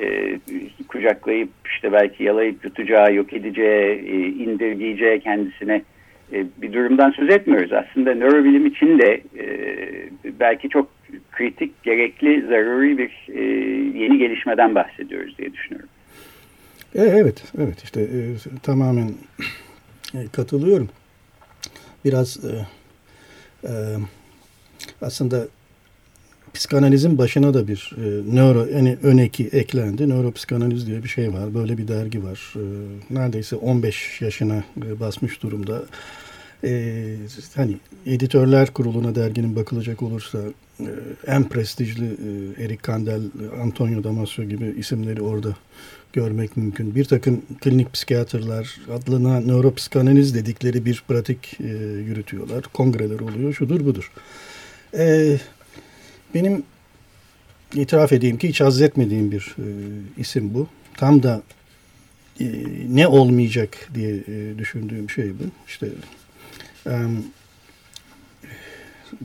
e, 0.00 0.38
kucaklayıp 0.88 1.48
işte 1.66 1.92
belki 1.92 2.24
yalayıp 2.24 2.64
yutacağı, 2.64 3.14
yok 3.14 3.32
edeceği, 3.32 3.90
e, 4.06 4.26
indirgeyeceği 4.26 5.20
kendisine 5.20 5.82
e, 6.32 6.46
bir 6.62 6.72
durumdan 6.72 7.10
söz 7.10 7.30
etmiyoruz. 7.30 7.72
Aslında 7.72 8.14
nörobilim 8.14 8.66
için 8.66 8.98
de 8.98 9.22
e, 9.38 9.46
belki 10.40 10.68
çok 10.68 10.88
kritik, 11.32 11.82
gerekli, 11.82 12.42
zaruri 12.42 12.98
bir 12.98 13.28
e, 13.28 13.42
yeni 13.98 14.18
gelişmeden 14.18 14.74
bahsediyoruz 14.74 15.38
diye 15.38 15.52
düşünüyorum. 15.52 15.88
E, 16.94 17.02
evet, 17.02 17.44
evet 17.58 17.82
işte 17.84 18.00
e, 18.00 18.18
tamamen 18.62 19.08
e, 20.14 20.18
katılıyorum. 20.32 20.88
Biraz 22.04 22.44
e, 22.44 22.52
e, 23.68 23.72
aslında 25.02 25.46
psikanalizin 26.54 27.18
başına 27.18 27.54
da 27.54 27.68
bir 27.68 27.92
e, 27.96 28.34
nöro 28.36 28.64
yani 28.64 28.98
ön 29.02 29.18
eki 29.18 29.48
eklendi. 29.48 30.08
Nöropsikanaliz 30.08 30.86
diye 30.86 31.04
bir 31.04 31.08
şey 31.08 31.32
var. 31.32 31.54
Böyle 31.54 31.78
bir 31.78 31.88
dergi 31.88 32.24
var. 32.24 32.54
E, 32.56 32.62
neredeyse 33.10 33.56
15 33.56 34.20
yaşına 34.20 34.64
e, 34.86 35.00
basmış 35.00 35.42
durumda. 35.42 35.82
E, 36.64 37.16
hani 37.54 37.76
editörler 38.06 38.70
kuruluna 38.70 39.14
derginin 39.14 39.56
bakılacak 39.56 40.02
olursa 40.02 40.38
e, 40.80 40.88
en 41.26 41.48
prestijli 41.48 42.04
e, 42.04 42.64
Eric 42.64 42.82
Kandel, 42.82 43.22
Antonio 43.62 44.04
Damasio 44.04 44.44
gibi 44.44 44.74
isimleri 44.78 45.22
orada 45.22 45.56
görmek 46.12 46.56
mümkün. 46.56 46.94
Bir 46.94 47.04
takım 47.04 47.42
klinik 47.60 47.92
psikiyatrlar 47.92 48.80
adına 48.92 49.40
nöropsikanaliz 49.40 50.34
dedikleri 50.34 50.84
bir 50.84 51.02
pratik 51.08 51.60
e, 51.60 51.68
yürütüyorlar. 52.06 52.62
Kongreler 52.62 53.20
oluyor, 53.20 53.52
şudur 53.52 53.84
budur. 53.84 54.10
E, 54.98 55.36
benim 56.34 56.62
itiraf 57.74 58.12
edeyim 58.12 58.38
ki 58.38 58.48
hiç 58.48 58.60
haz 58.60 58.82
etmediğim 58.82 59.32
bir 59.32 59.56
e, 59.58 59.66
isim 60.16 60.54
bu. 60.54 60.68
Tam 60.96 61.22
da 61.22 61.42
e, 62.40 62.46
ne 62.88 63.06
olmayacak 63.06 63.88
diye 63.94 64.14
e, 64.14 64.58
düşündüğüm 64.58 65.10
şey 65.10 65.30
bu. 65.30 65.42
İşte 65.68 65.88
e, 66.86 66.92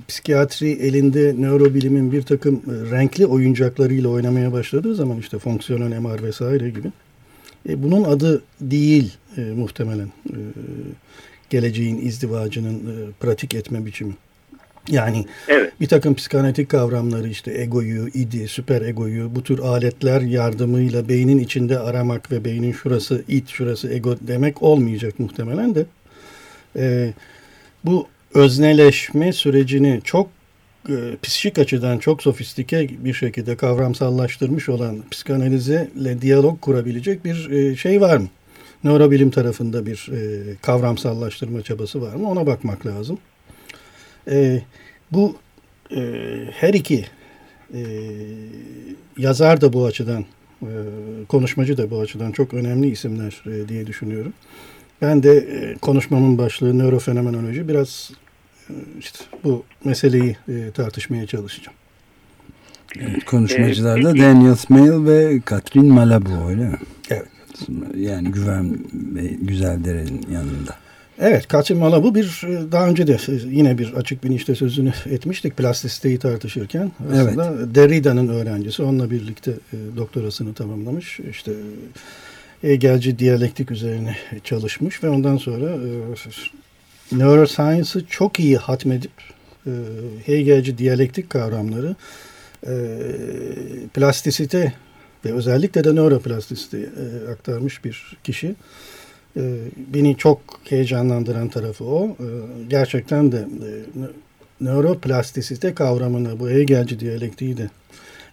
psikiyatri 0.07 0.69
elinde 0.69 1.35
nörobilimin 1.37 2.11
bir 2.11 2.21
takım 2.21 2.55
e, 2.55 2.91
renkli 2.91 3.25
oyuncaklarıyla 3.25 4.09
oynamaya 4.09 4.53
başladığı 4.53 4.95
zaman 4.95 5.17
işte 5.17 5.39
fonksiyonel 5.39 5.99
MR 5.99 6.23
vesaire 6.23 6.69
gibi. 6.69 6.91
E, 7.69 7.83
bunun 7.83 8.03
adı 8.03 8.41
değil 8.61 9.17
e, 9.37 9.41
muhtemelen 9.41 10.11
e, 10.29 10.37
geleceğin 11.49 11.97
izdivacının 11.97 12.75
e, 12.75 13.11
pratik 13.19 13.53
etme 13.53 13.85
biçimi. 13.85 14.13
Yani 14.89 15.25
evet. 15.47 15.73
bir 15.81 15.87
takım 15.87 16.15
psikanalitik 16.15 16.69
kavramları 16.69 17.27
işte 17.27 17.61
egoyu, 17.61 18.07
idi, 18.07 18.47
süper 18.47 18.81
egoyu 18.81 19.35
bu 19.35 19.43
tür 19.43 19.59
aletler 19.59 20.21
yardımıyla 20.21 21.09
beynin 21.09 21.39
içinde 21.39 21.79
aramak 21.79 22.31
ve 22.31 22.45
beynin 22.45 22.71
şurası 22.71 23.23
it, 23.27 23.49
şurası 23.49 23.93
ego 23.93 24.15
demek 24.21 24.63
olmayacak 24.63 25.19
muhtemelen 25.19 25.75
de. 25.75 25.85
E, 26.75 27.13
bu 27.85 28.07
özneleşme 28.33 29.33
sürecini 29.33 30.01
çok 30.03 30.29
e, 30.89 30.95
psikik 31.23 31.59
açıdan 31.59 31.97
çok 31.97 32.23
sofistike 32.23 32.89
bir 32.99 33.13
şekilde 33.13 33.55
kavramsallaştırmış 33.55 34.69
olan 34.69 34.97
psikanalizle 35.11 36.21
diyalog 36.21 36.61
kurabilecek 36.61 37.25
bir 37.25 37.49
e, 37.49 37.75
şey 37.75 38.01
var 38.01 38.17
mı? 38.17 38.27
Nörobilim 38.83 39.31
tarafında 39.31 39.85
bir 39.85 40.09
e, 40.11 40.55
kavramsallaştırma 40.61 41.61
çabası 41.61 42.01
var 42.01 42.15
mı? 42.15 42.29
Ona 42.29 42.47
bakmak 42.47 42.85
lazım. 42.85 43.17
E, 44.27 44.61
bu 45.11 45.35
e, 45.95 46.01
her 46.51 46.73
iki 46.73 47.05
e, 47.73 47.81
yazar 49.17 49.61
da 49.61 49.73
bu 49.73 49.85
açıdan, 49.85 50.25
e, 50.61 50.71
konuşmacı 51.27 51.77
da 51.77 51.91
bu 51.91 51.99
açıdan 51.99 52.31
çok 52.31 52.53
önemli 52.53 52.89
isimler 52.89 53.43
e, 53.45 53.69
diye 53.69 53.87
düşünüyorum. 53.87 54.33
Ben 55.01 55.23
de 55.23 55.37
e, 55.37 55.77
konuşmamın 55.77 56.37
başlığı 56.37 56.77
nörofenomenoloji 56.77 57.67
biraz 57.67 58.11
e, 58.69 58.73
işte 58.99 59.19
bu 59.43 59.63
meseleyi 59.83 60.37
e, 60.47 60.71
tartışmaya 60.71 61.27
çalışacağım. 61.27 61.77
Evet, 62.99 63.25
konuşmacılar 63.25 64.03
da 64.03 64.17
Daniel 64.17 64.55
Smale 64.55 65.05
ve 65.05 65.41
Katrin 65.45 65.93
Malabo 65.93 66.47
öyle 66.49 66.63
mi? 66.63 66.77
Evet. 67.09 67.27
Yani 67.95 68.31
Güven 68.31 68.79
ve 68.93 69.27
Güzeldere'nin 69.27 70.25
yanında. 70.31 70.75
Evet, 71.19 71.47
Katrin 71.47 71.77
Malabo 71.77 72.15
bir 72.15 72.41
daha 72.71 72.87
önce 72.87 73.07
de 73.07 73.17
yine 73.49 73.77
bir 73.77 73.93
açık 73.93 74.23
bilinçte 74.23 74.55
sözünü 74.55 74.93
etmiştik 75.05 75.57
plastisiteyi 75.57 76.19
tartışırken. 76.19 76.91
Aslında 77.11 77.53
evet. 77.57 77.75
Derrida'nın 77.75 78.27
öğrencisi. 78.27 78.83
Onunla 78.83 79.11
birlikte 79.11 79.53
doktorasını 79.97 80.53
tamamlamış. 80.53 81.19
İşte 81.19 81.51
Hegelci 82.61 83.19
diyalektik 83.19 83.71
üzerine 83.71 84.15
çalışmış 84.43 85.03
ve 85.03 85.09
ondan 85.09 85.37
sonra 85.37 85.69
e, 85.69 87.17
neuroscience'ı 87.17 88.05
çok 88.05 88.39
iyi 88.39 88.57
hatmedip 88.57 89.11
e, 89.67 89.71
Hegelci 90.25 90.77
diyalektik 90.77 91.29
kavramları 91.29 91.95
e, 92.67 92.73
plastisite 93.93 94.73
ve 95.25 95.33
özellikle 95.33 95.83
de 95.83 95.93
nöroplastisite 95.93 96.77
e, 96.77 97.31
aktarmış 97.31 97.85
bir 97.85 98.17
kişi. 98.23 98.55
E, 99.37 99.41
beni 99.93 100.17
çok 100.17 100.39
heyecanlandıran 100.69 101.49
tarafı 101.49 101.83
o. 101.83 102.07
E, 102.07 102.27
gerçekten 102.67 103.31
de 103.31 103.37
e, 103.37 103.71
nöroplastisite 104.61 105.73
kavramına 105.73 106.39
bu 106.39 106.49
Hegelci 106.49 106.99
diyalektiği 106.99 107.57
de 107.57 107.69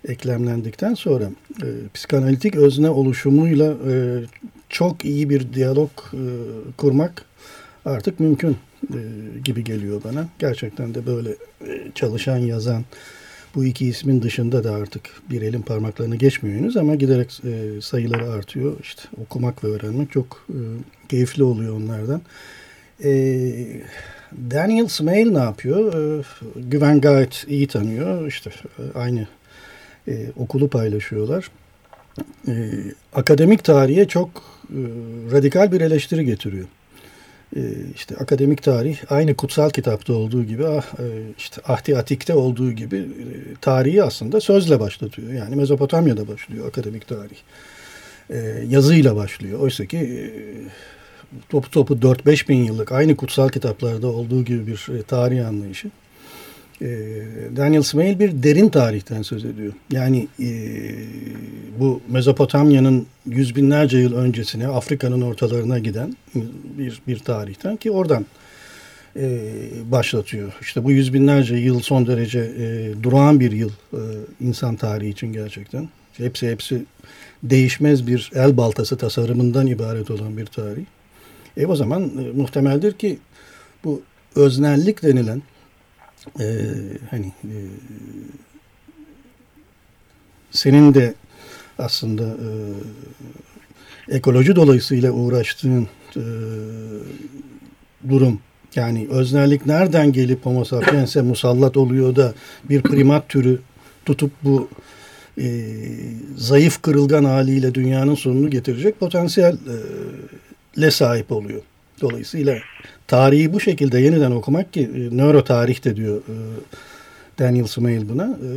eklemlendikten 0.08 0.94
sonra 0.94 1.24
e, 1.62 1.68
psikanalitik 1.94 2.56
özne 2.56 2.90
oluşumuyla 2.90 3.74
e, 3.90 4.20
çok 4.68 5.04
iyi 5.04 5.30
bir 5.30 5.52
diyalog 5.52 5.90
kurmak 6.76 7.24
artık 7.84 8.20
mümkün 8.20 8.56
gibi 9.44 9.64
geliyor 9.64 10.00
bana. 10.04 10.28
Gerçekten 10.38 10.94
de 10.94 11.06
böyle 11.06 11.30
çalışan, 11.94 12.36
yazan 12.36 12.84
bu 13.56 13.64
iki 13.64 13.86
ismin 13.86 14.22
dışında 14.22 14.64
da 14.64 14.72
artık 14.72 15.02
bir 15.30 15.42
elin 15.42 15.62
parmaklarını 15.62 16.16
geçmiyor 16.16 16.58
henüz 16.58 16.76
ama 16.76 16.94
giderek 16.94 17.40
e, 17.44 17.80
sayıları 17.80 18.30
artıyor. 18.30 18.76
İşte 18.82 19.02
okumak 19.22 19.64
ve 19.64 19.68
öğrenmek 19.68 20.12
çok 20.12 20.46
e, 20.50 20.58
keyifli 21.08 21.42
oluyor 21.42 21.76
onlardan. 21.76 22.20
E, 23.04 23.10
Daniel 24.50 24.86
Smail 24.86 25.30
ne 25.30 25.38
yapıyor? 25.38 25.94
E, 25.94 26.24
Güven 26.56 27.00
gayet 27.00 27.44
iyi 27.48 27.66
tanıyor. 27.66 28.26
İşte 28.26 28.50
e, 28.78 28.98
aynı 28.98 29.26
e, 30.08 30.26
okulu 30.36 30.68
paylaşıyorlar. 30.68 31.50
E, 32.48 32.52
akademik 33.14 33.64
tarihe 33.64 34.08
çok 34.08 34.28
e, 34.70 34.80
radikal 35.32 35.72
bir 35.72 35.80
eleştiri 35.80 36.24
getiriyor. 36.24 36.66
E, 37.56 37.60
işte 37.94 38.16
akademik 38.16 38.62
tarih 38.62 38.98
aynı 39.08 39.34
kutsal 39.34 39.70
kitapta 39.70 40.12
olduğu 40.12 40.44
gibi 40.44 40.66
ah, 40.66 41.00
e, 41.00 41.04
işte 41.38 41.62
Ahdi 41.64 41.98
Atik'te 41.98 42.34
olduğu 42.34 42.72
gibi 42.72 42.96
e, 42.96 43.06
tarihi 43.60 44.02
aslında 44.02 44.40
sözle 44.40 44.80
başlatıyor. 44.80 45.32
Yani 45.32 45.56
Mezopotamya'da 45.56 46.28
başlıyor 46.28 46.68
akademik 46.68 47.08
tarih. 47.08 47.36
E, 48.30 48.64
yazıyla 48.68 49.16
başlıyor. 49.16 49.60
Oysa 49.60 49.86
ki 49.86 49.98
e, 49.98 50.18
topu 51.48 51.70
topu 51.70 51.94
4-5 51.94 52.48
bin 52.48 52.64
yıllık 52.64 52.92
aynı 52.92 53.16
kutsal 53.16 53.48
kitaplarda 53.48 54.06
olduğu 54.06 54.44
gibi 54.44 54.66
bir 54.66 55.02
tarih 55.02 55.48
anlayışı. 55.48 55.90
E, 56.82 56.88
Daniel 57.56 57.82
Smail 57.82 58.18
bir 58.18 58.42
derin 58.42 58.68
tarihten 58.68 59.22
söz 59.22 59.44
ediyor. 59.44 59.72
Yani 59.92 60.28
e, 60.40 60.48
bu 61.78 62.00
Mezopotamya'nın 62.08 63.06
yüz 63.26 63.56
binlerce 63.56 63.98
yıl 63.98 64.14
öncesine 64.16 64.68
Afrika'nın 64.68 65.20
ortalarına 65.20 65.78
giden 65.78 66.16
bir, 66.78 67.02
bir 67.06 67.18
tarihten 67.18 67.76
ki 67.76 67.90
oradan 67.90 68.26
e, 69.16 69.40
başlatıyor. 69.84 70.52
İşte 70.60 70.84
bu 70.84 70.90
yüz 70.90 71.14
binlerce 71.14 71.56
yıl 71.56 71.80
son 71.80 72.06
derece 72.06 72.40
e, 72.40 72.94
durağan 73.02 73.40
bir 73.40 73.52
yıl 73.52 73.70
e, 73.92 74.00
insan 74.40 74.76
tarihi 74.76 75.10
için 75.10 75.32
gerçekten. 75.32 75.88
Hepsi 76.16 76.50
hepsi 76.50 76.84
değişmez 77.42 78.06
bir 78.06 78.30
el 78.34 78.56
baltası 78.56 78.96
tasarımından 78.96 79.66
ibaret 79.66 80.10
olan 80.10 80.36
bir 80.36 80.46
tarih. 80.46 80.84
E 81.56 81.66
o 81.66 81.76
zaman 81.76 82.02
e, 82.02 82.32
muhtemeldir 82.36 82.92
ki 82.92 83.18
bu 83.84 84.02
öznellik 84.34 85.02
denilen 85.02 85.42
e, 86.40 86.46
hani 87.10 87.26
e, 87.26 87.56
senin 90.50 90.94
de 90.94 91.14
aslında 91.78 92.24
e, 92.24 92.48
ekoloji 94.16 94.56
dolayısıyla 94.56 95.10
uğraştığın 95.12 95.88
e, 96.16 96.24
durum 98.08 98.40
yani 98.74 99.06
öznellik 99.10 99.66
nereden 99.66 100.12
gelip 100.12 100.46
homo 100.46 100.64
sapiens'e 100.64 101.22
musallat 101.22 101.76
oluyor 101.76 102.16
da 102.16 102.34
bir 102.64 102.82
primat 102.82 103.28
türü 103.28 103.60
tutup 104.04 104.30
bu 104.42 104.68
e, 105.38 105.74
zayıf 106.36 106.82
kırılgan 106.82 107.24
haliyle 107.24 107.74
dünyanın 107.74 108.14
sonunu 108.14 108.50
getirecek 108.50 109.00
potansiyelle 109.00 110.90
sahip 110.90 111.32
oluyor. 111.32 111.62
Dolayısıyla 112.00 112.58
tarihi 113.06 113.52
bu 113.52 113.60
şekilde 113.60 113.98
yeniden 113.98 114.30
okumak 114.30 114.72
ki 114.72 114.90
e, 114.94 115.16
nöro 115.16 115.44
tarih 115.44 115.84
de 115.84 115.96
diyor 115.96 116.16
e, 116.16 116.34
Daniel 117.38 117.66
Smail 117.66 118.08
buna 118.08 118.24
e, 118.24 118.50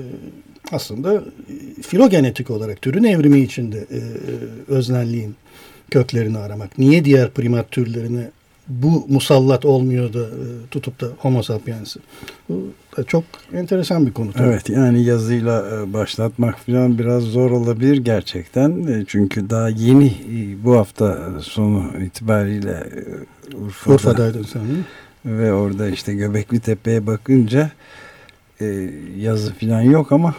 aslında 0.72 1.14
e, 1.16 1.82
filogenetik 1.82 2.50
olarak 2.50 2.82
türün 2.82 3.04
evrimi 3.04 3.40
içinde 3.40 3.88
öznelliğin 4.68 5.36
köklerini 5.92 6.38
aramak. 6.38 6.78
Niye 6.78 7.06
diğer 7.06 7.32
primat 7.32 7.72
türlerine 7.72 8.30
bu 8.68 9.06
musallat 9.10 9.66
olmuyor 9.66 10.14
da 10.14 10.26
tutup 10.72 11.02
da 11.02 11.08
homo 11.18 11.44
sapiens'i. 11.44 12.00
Bu 12.50 12.68
çok 13.04 13.24
enteresan 13.54 14.08
bir 14.08 14.14
konu. 14.14 14.34
Tabii. 14.34 14.48
Evet 14.48 14.70
yani 14.70 15.04
yazıyla 15.04 15.66
e, 15.74 15.94
başlatmak 15.94 16.60
falan 16.60 17.00
biraz 17.00 17.24
zor 17.24 17.52
olabilir 17.52 17.98
gerçekten. 17.98 18.88
E, 18.88 19.06
çünkü 19.08 19.50
daha 19.50 19.70
yeni 19.70 20.14
bu 20.64 20.78
hafta 20.78 21.32
sonu 21.42 21.92
itibariyle 22.06 22.84
Urfa'da, 23.54 23.96
Urfa'daydın 23.96 24.44
sen. 24.44 24.62
Ve 25.26 25.54
orada 25.54 25.90
işte 25.90 26.14
Göbekli 26.14 26.60
Tepe'ye 26.60 27.08
bakınca 27.08 27.72
yazı 29.18 29.54
falan 29.54 29.82
yok 29.82 30.12
ama 30.12 30.36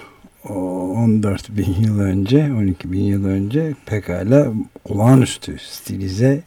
14 0.48 1.56
bin 1.56 1.74
yıl 1.82 2.00
önce 2.00 2.52
12 2.58 2.92
bin 2.92 3.00
yıl 3.00 3.24
önce 3.24 3.74
pekala 3.86 4.52
olağanüstü 4.84 5.56
stilize 5.58 6.42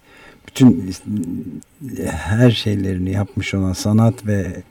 bütün 0.47 0.91
her 2.12 2.52
şeylerini 2.52 3.12
yapmış 3.12 3.54
olan 3.54 3.73
sanat 3.73 4.26
ve 4.28 4.63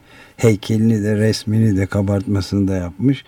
heykelini 0.43 1.03
de 1.03 1.15
resmini 1.15 1.77
de 1.77 1.85
kabartmasını 1.85 2.67
da 2.67 2.75
yapmış 2.75 3.23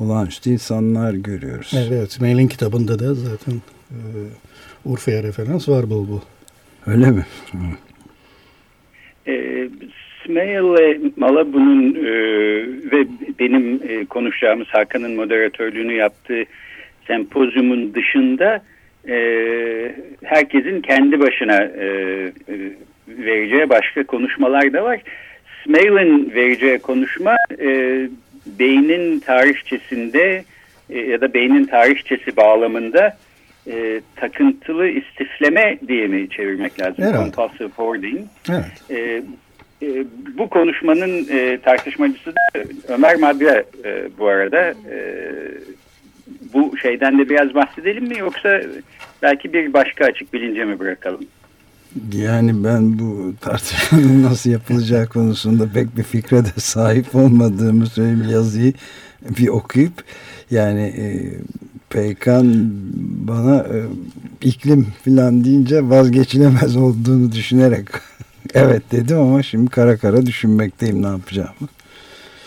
olağanüstü 0.00 0.50
insanlar 0.50 1.14
görüyoruz. 1.14 1.72
Evet, 1.88 2.20
Mail'in 2.20 2.48
kitabında 2.48 2.98
da 2.98 3.14
zaten 3.14 3.54
e, 3.90 3.98
Urfa'ya 4.84 5.22
referans 5.22 5.68
var 5.68 5.90
bol 5.90 6.08
bol. 6.08 6.20
Öyle 6.86 7.10
mi? 7.10 7.26
E, 9.26 9.68
Smail 10.24 11.00
Malabu'nun 11.16 11.94
e, 11.94 12.10
ve 12.92 13.06
benim 13.38 13.80
e, 13.88 14.04
konuşacağımız 14.04 14.66
Hakan'ın 14.68 15.16
moderatörlüğünü 15.16 15.94
yaptığı 15.94 16.44
sempozyumun 17.06 17.94
dışında 17.94 18.62
e, 19.08 19.16
herkesin 20.24 20.80
kendi 20.80 21.20
başına 21.20 21.64
e, 21.64 21.86
e, 21.86 22.54
vereceği 23.08 23.68
başka 23.68 24.04
konuşmalar 24.04 24.72
da 24.72 24.84
var. 24.84 25.00
Smail'in 25.66 26.34
vereceği 26.34 26.78
konuşma 26.78 27.36
e, 27.60 27.68
beynin 28.46 29.20
tarihçesinde 29.20 30.44
e, 30.90 30.98
ya 30.98 31.20
da 31.20 31.34
beynin 31.34 31.64
tarihçesi 31.64 32.36
bağlamında 32.36 33.16
e, 33.66 34.00
takıntılı 34.16 34.88
istifleme 34.88 35.78
diye 35.88 36.06
mi 36.06 36.30
çevirmek 36.30 36.80
lazım? 36.80 37.04
Evet. 37.04 37.14
Compulsive 37.16 37.68
hoarding. 37.76 38.20
Evet. 38.50 38.90
E, 38.90 39.22
e, 39.82 40.04
bu 40.38 40.48
konuşmanın 40.48 41.26
e, 41.30 41.58
tartışmacısı 41.58 42.34
da 42.34 42.62
Ömer 42.88 43.16
Madra 43.16 43.64
e, 43.84 44.08
bu 44.18 44.26
arada. 44.26 44.60
E, 44.70 44.96
bu 46.54 46.76
şeyden 46.76 47.18
de 47.18 47.28
biraz 47.28 47.54
bahsedelim 47.54 48.04
mi 48.04 48.18
yoksa 48.18 48.60
belki 49.22 49.52
bir 49.52 49.72
başka 49.72 50.04
açık 50.04 50.32
bilince 50.32 50.64
mi 50.64 50.78
bırakalım? 50.78 51.26
Yani 52.12 52.64
ben 52.64 52.98
bu 52.98 53.34
tartışmanın 53.40 54.22
nasıl 54.30 54.50
yapılacağı 54.50 55.06
konusunda 55.06 55.72
pek 55.72 55.96
bir 55.96 56.02
fikre 56.02 56.44
de 56.44 56.52
sahip 56.56 57.14
olmadığımı 57.14 57.86
söyleyeyim 57.86 58.30
yazıyı 58.30 58.72
bir 59.38 59.48
okuyup 59.48 60.04
yani 60.50 60.80
e, 60.80 61.06
Peykan 61.90 62.70
bana 63.28 63.56
e, 63.56 63.84
iklim 64.42 64.86
filan 65.04 65.44
deyince 65.44 65.88
vazgeçilemez 65.88 66.76
olduğunu 66.76 67.32
düşünerek 67.32 67.88
evet 68.54 68.82
dedim 68.92 69.18
ama 69.18 69.42
şimdi 69.42 69.70
kara 69.70 69.96
kara 69.96 70.26
düşünmekteyim 70.26 71.02
ne 71.02 71.06
yapacağımı. 71.06 71.68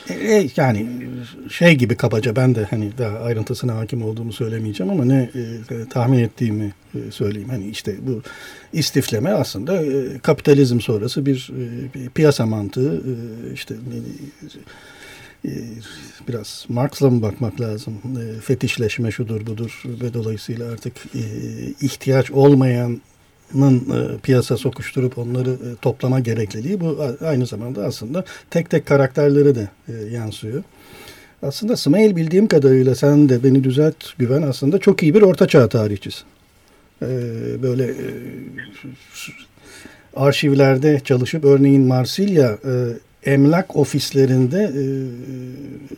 E, 0.09 0.49
yani 0.55 0.87
şey 1.49 1.75
gibi 1.75 1.95
kabaca 1.95 2.35
ben 2.35 2.55
de 2.55 2.63
hani 2.63 2.97
daha 2.97 3.19
ayrıntısına 3.19 3.75
hakim 3.75 4.03
olduğumu 4.03 4.33
söylemeyeceğim 4.33 4.91
ama 4.93 5.05
ne 5.05 5.29
e, 5.71 5.89
tahmin 5.89 6.19
ettiğimi 6.19 6.73
e, 6.95 7.11
söyleyeyim. 7.11 7.49
Hani 7.49 7.67
işte 7.67 7.95
bu 8.01 8.21
istifleme 8.73 9.29
aslında 9.29 9.85
e, 9.85 10.19
kapitalizm 10.19 10.79
sonrası 10.79 11.25
bir, 11.25 11.51
e, 11.57 11.93
bir 11.93 12.09
piyasa 12.09 12.45
mantığı 12.45 12.95
e, 12.95 13.13
işte 13.53 13.75
e, 15.45 15.51
biraz 16.27 16.65
Marx'la 16.69 17.09
mı 17.09 17.21
bakmak 17.21 17.61
lazım? 17.61 17.93
E, 18.21 18.41
fetişleşme 18.41 19.11
şudur 19.11 19.45
budur 19.45 19.83
ve 19.85 20.13
dolayısıyla 20.13 20.71
artık 20.71 20.93
e, 21.15 21.23
ihtiyaç 21.81 22.31
olmayan 22.31 23.01
e, 23.55 24.17
piyasa 24.23 24.57
sokuşturup 24.57 25.17
onları 25.17 25.49
e, 25.49 25.75
toplama 25.81 26.19
gerekliliği 26.19 26.79
bu 26.79 27.03
aynı 27.25 27.45
zamanda 27.45 27.85
aslında 27.85 28.25
tek 28.49 28.69
tek 28.69 28.85
karakterlere 28.85 29.55
de 29.55 29.69
e, 29.87 29.93
yansıyor. 29.93 30.63
Aslında 31.41 31.77
Smail 31.77 32.15
bildiğim 32.15 32.47
kadarıyla 32.47 32.95
sen 32.95 33.29
de 33.29 33.43
beni 33.43 33.63
düzelt 33.63 33.95
güven 34.17 34.41
aslında 34.41 34.77
çok 34.79 35.03
iyi 35.03 35.13
bir 35.13 35.21
ortaçağ 35.21 35.69
tarihçisi. 35.69 36.23
Böyle 37.61 37.93
arşivlerde 40.15 40.99
çalışıp 40.99 41.45
örneğin 41.45 41.81
Marsilya 41.81 42.57
emlak 43.25 43.75
ofislerinde 43.75 44.71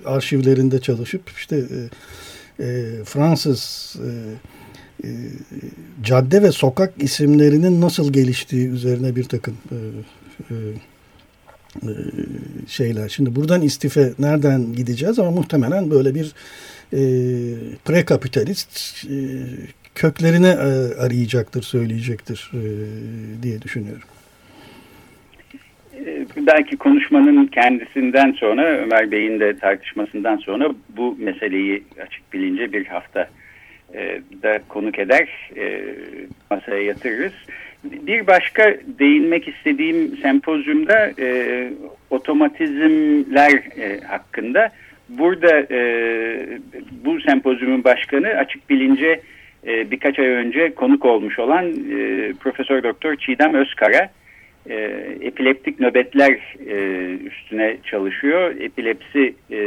arşivlerinde 0.06 0.82
çalışıp 0.82 1.22
işte 1.38 1.64
Fransız 3.06 3.96
e, 3.96 4.10
cadde 6.04 6.42
ve 6.42 6.52
sokak 6.52 6.94
isimlerinin 6.98 7.82
nasıl 7.82 8.14
geliştiği 8.14 8.70
üzerine 8.70 9.16
bir 9.16 9.24
takım 9.24 9.58
e, 9.72 9.78
e, 10.54 10.56
e, 11.76 11.92
şeyler. 12.68 13.10
Şimdi 13.10 13.36
buradan 13.36 13.62
istife 13.62 14.12
nereden 14.20 14.74
gideceğiz 14.74 15.20
ama 15.20 15.32
muhtemelen 15.32 15.92
böyle 15.92 16.16
bir 16.16 16.34
e, 16.94 17.02
prekapitalist 17.86 19.06
e, 19.06 19.16
köklerini 19.96 20.48
e, 20.48 20.96
arayacaktır, 21.02 21.62
söyleyecektir 21.62 22.52
e, 22.54 22.62
diye 23.44 23.62
düşünüyorum. 23.62 24.08
E, 26.06 26.26
belki 26.38 26.78
konuşmanın 26.78 27.48
kendisinden 27.48 28.32
sonra 28.32 28.78
Ömer 28.78 29.12
Bey'in 29.12 29.40
de 29.40 29.58
tartışmasından 29.58 30.38
sonra 30.38 30.70
bu 30.98 31.16
meseleyi 31.20 31.84
açık 32.06 32.34
bilince 32.34 32.74
bir 32.74 32.86
hafta 32.86 33.30
e, 33.94 34.22
da 34.44 34.60
konuk 34.70 35.00
eder 35.00 35.52
e, 35.58 35.82
masaya 36.52 36.82
yatırırız. 36.82 37.34
Bir 37.84 38.28
başka 38.28 38.76
değinmek 39.00 39.48
istediğim 39.48 40.18
sempozyumda 40.18 41.12
e, 41.20 41.70
otomatizmler 42.10 43.52
e, 43.52 44.00
hakkında. 44.00 44.70
Burada 45.10 45.60
e, 45.72 45.80
bu 47.06 47.22
sempozyumun 47.22 47.84
başkanı 47.84 48.28
açık 48.28 48.70
bilince 48.70 49.22
e, 49.68 49.92
birkaç 49.92 50.20
ay 50.20 50.28
önce 50.28 50.76
konuk 50.76 51.06
olmuş 51.06 51.40
olan 51.40 51.66
e, 51.66 52.34
Profesör 52.40 52.84
Doktor 52.84 53.16
Çiğdem 53.16 53.54
Özkara 53.54 54.10
e, 54.70 54.76
epileptik 55.22 55.80
nöbetler 55.80 56.56
e, 56.68 57.08
üstüne 57.26 57.78
çalışıyor. 57.84 58.56
Epilepsi 58.60 59.36
e, 59.52 59.58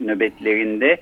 nöbetlerinde 0.00 0.96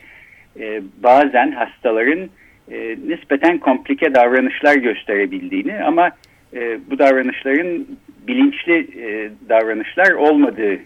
e, 0.61 0.83
bazen 1.03 1.53
hastaların 1.53 2.31
e, 2.71 2.97
nispeten 3.09 3.59
komplike 3.59 4.15
davranışlar 4.15 4.75
gösterebildiğini 4.75 5.85
ama 5.85 6.11
e, 6.55 6.79
bu 6.91 6.99
davranışların 6.99 7.87
bilinçli 8.29 8.79
e, 8.79 9.31
davranışlar 9.49 10.11
olmadığı 10.11 10.75
e, 10.75 10.81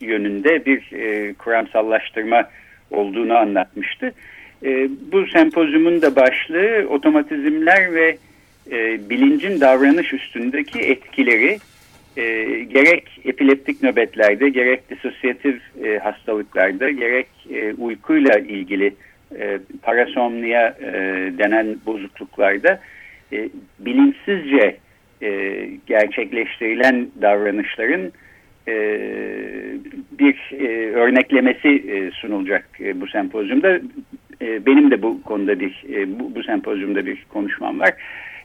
yönünde 0.00 0.66
bir 0.66 0.92
e, 0.92 1.34
kuramsallaştırma 1.34 2.48
olduğunu 2.90 3.36
anlatmıştı. 3.36 4.12
E, 4.64 4.88
bu 5.12 5.26
sempozyumun 5.26 6.02
da 6.02 6.16
başlığı 6.16 6.86
otomatizmler 6.88 7.94
ve 7.94 8.16
e, 8.70 9.10
bilincin 9.10 9.60
davranış 9.60 10.12
üstündeki 10.12 10.78
etkileri 10.78 11.58
e, 12.16 12.44
gerek 12.64 13.20
epileptik 13.24 13.82
nöbetlerde 13.82 14.48
gerek 14.48 14.90
disosyatif 14.90 15.60
e, 15.84 15.98
hastalıklarda 15.98 16.90
gerek 16.90 17.26
e, 17.50 17.74
uykuyla 17.74 18.38
ilgili 18.38 18.94
e, 19.38 19.58
parasomnia 19.82 20.68
e, 20.68 20.92
denen 21.38 21.76
bozukluklarda 21.86 22.80
e, 23.32 23.48
bilinçsizce 23.78 24.76
e, 25.22 25.68
gerçekleştirilen 25.86 27.08
davranışların 27.22 28.12
e, 28.68 28.74
bir 30.18 30.52
e, 30.60 30.90
örneklemesi 30.90 31.68
e, 31.68 32.10
sunulacak 32.10 32.68
e, 32.80 33.00
bu 33.00 33.06
sempozyumda. 33.06 33.80
E, 34.42 34.66
benim 34.66 34.90
de 34.90 35.02
bu 35.02 35.22
konuda 35.22 35.60
bir 35.60 35.84
e, 35.94 36.18
bu, 36.20 36.34
bu 36.34 36.42
sempozyumda 36.42 37.06
bir 37.06 37.26
konuşmam 37.28 37.80
var. 37.80 37.94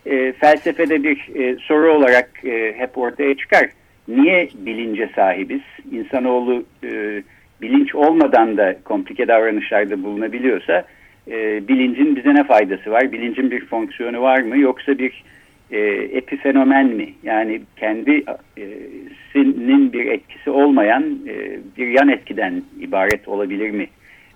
E, 0.05 0.31
felsefede 0.31 1.03
bir 1.03 1.35
e, 1.35 1.55
soru 1.55 1.93
olarak 1.93 2.29
e, 2.45 2.73
hep 2.77 2.97
ortaya 2.97 3.37
çıkar. 3.37 3.69
Niye 4.07 4.49
bilince 4.55 5.09
sahibiz? 5.15 5.61
İnsanoğlu 5.91 6.63
e, 6.83 7.23
bilinç 7.61 7.95
olmadan 7.95 8.57
da 8.57 8.75
komplike 8.83 9.27
davranışlarda 9.27 10.03
bulunabiliyorsa 10.03 10.85
e, 11.31 11.67
bilincin 11.67 12.15
bize 12.15 12.35
ne 12.35 12.43
faydası 12.43 12.91
var? 12.91 13.11
Bilincin 13.11 13.51
bir 13.51 13.65
fonksiyonu 13.65 14.21
var 14.21 14.41
mı? 14.41 14.57
Yoksa 14.57 14.97
bir 14.97 15.23
e, 15.71 15.79
epifenomen 15.89 16.87
mi? 16.87 17.13
Yani 17.23 17.61
kendisinin 17.77 19.89
e, 19.89 19.93
bir 19.93 20.05
etkisi 20.05 20.49
olmayan 20.49 21.19
e, 21.27 21.59
bir 21.77 21.87
yan 21.87 22.09
etkiden 22.09 22.63
ibaret 22.79 23.27
olabilir 23.27 23.69
mi 23.69 23.87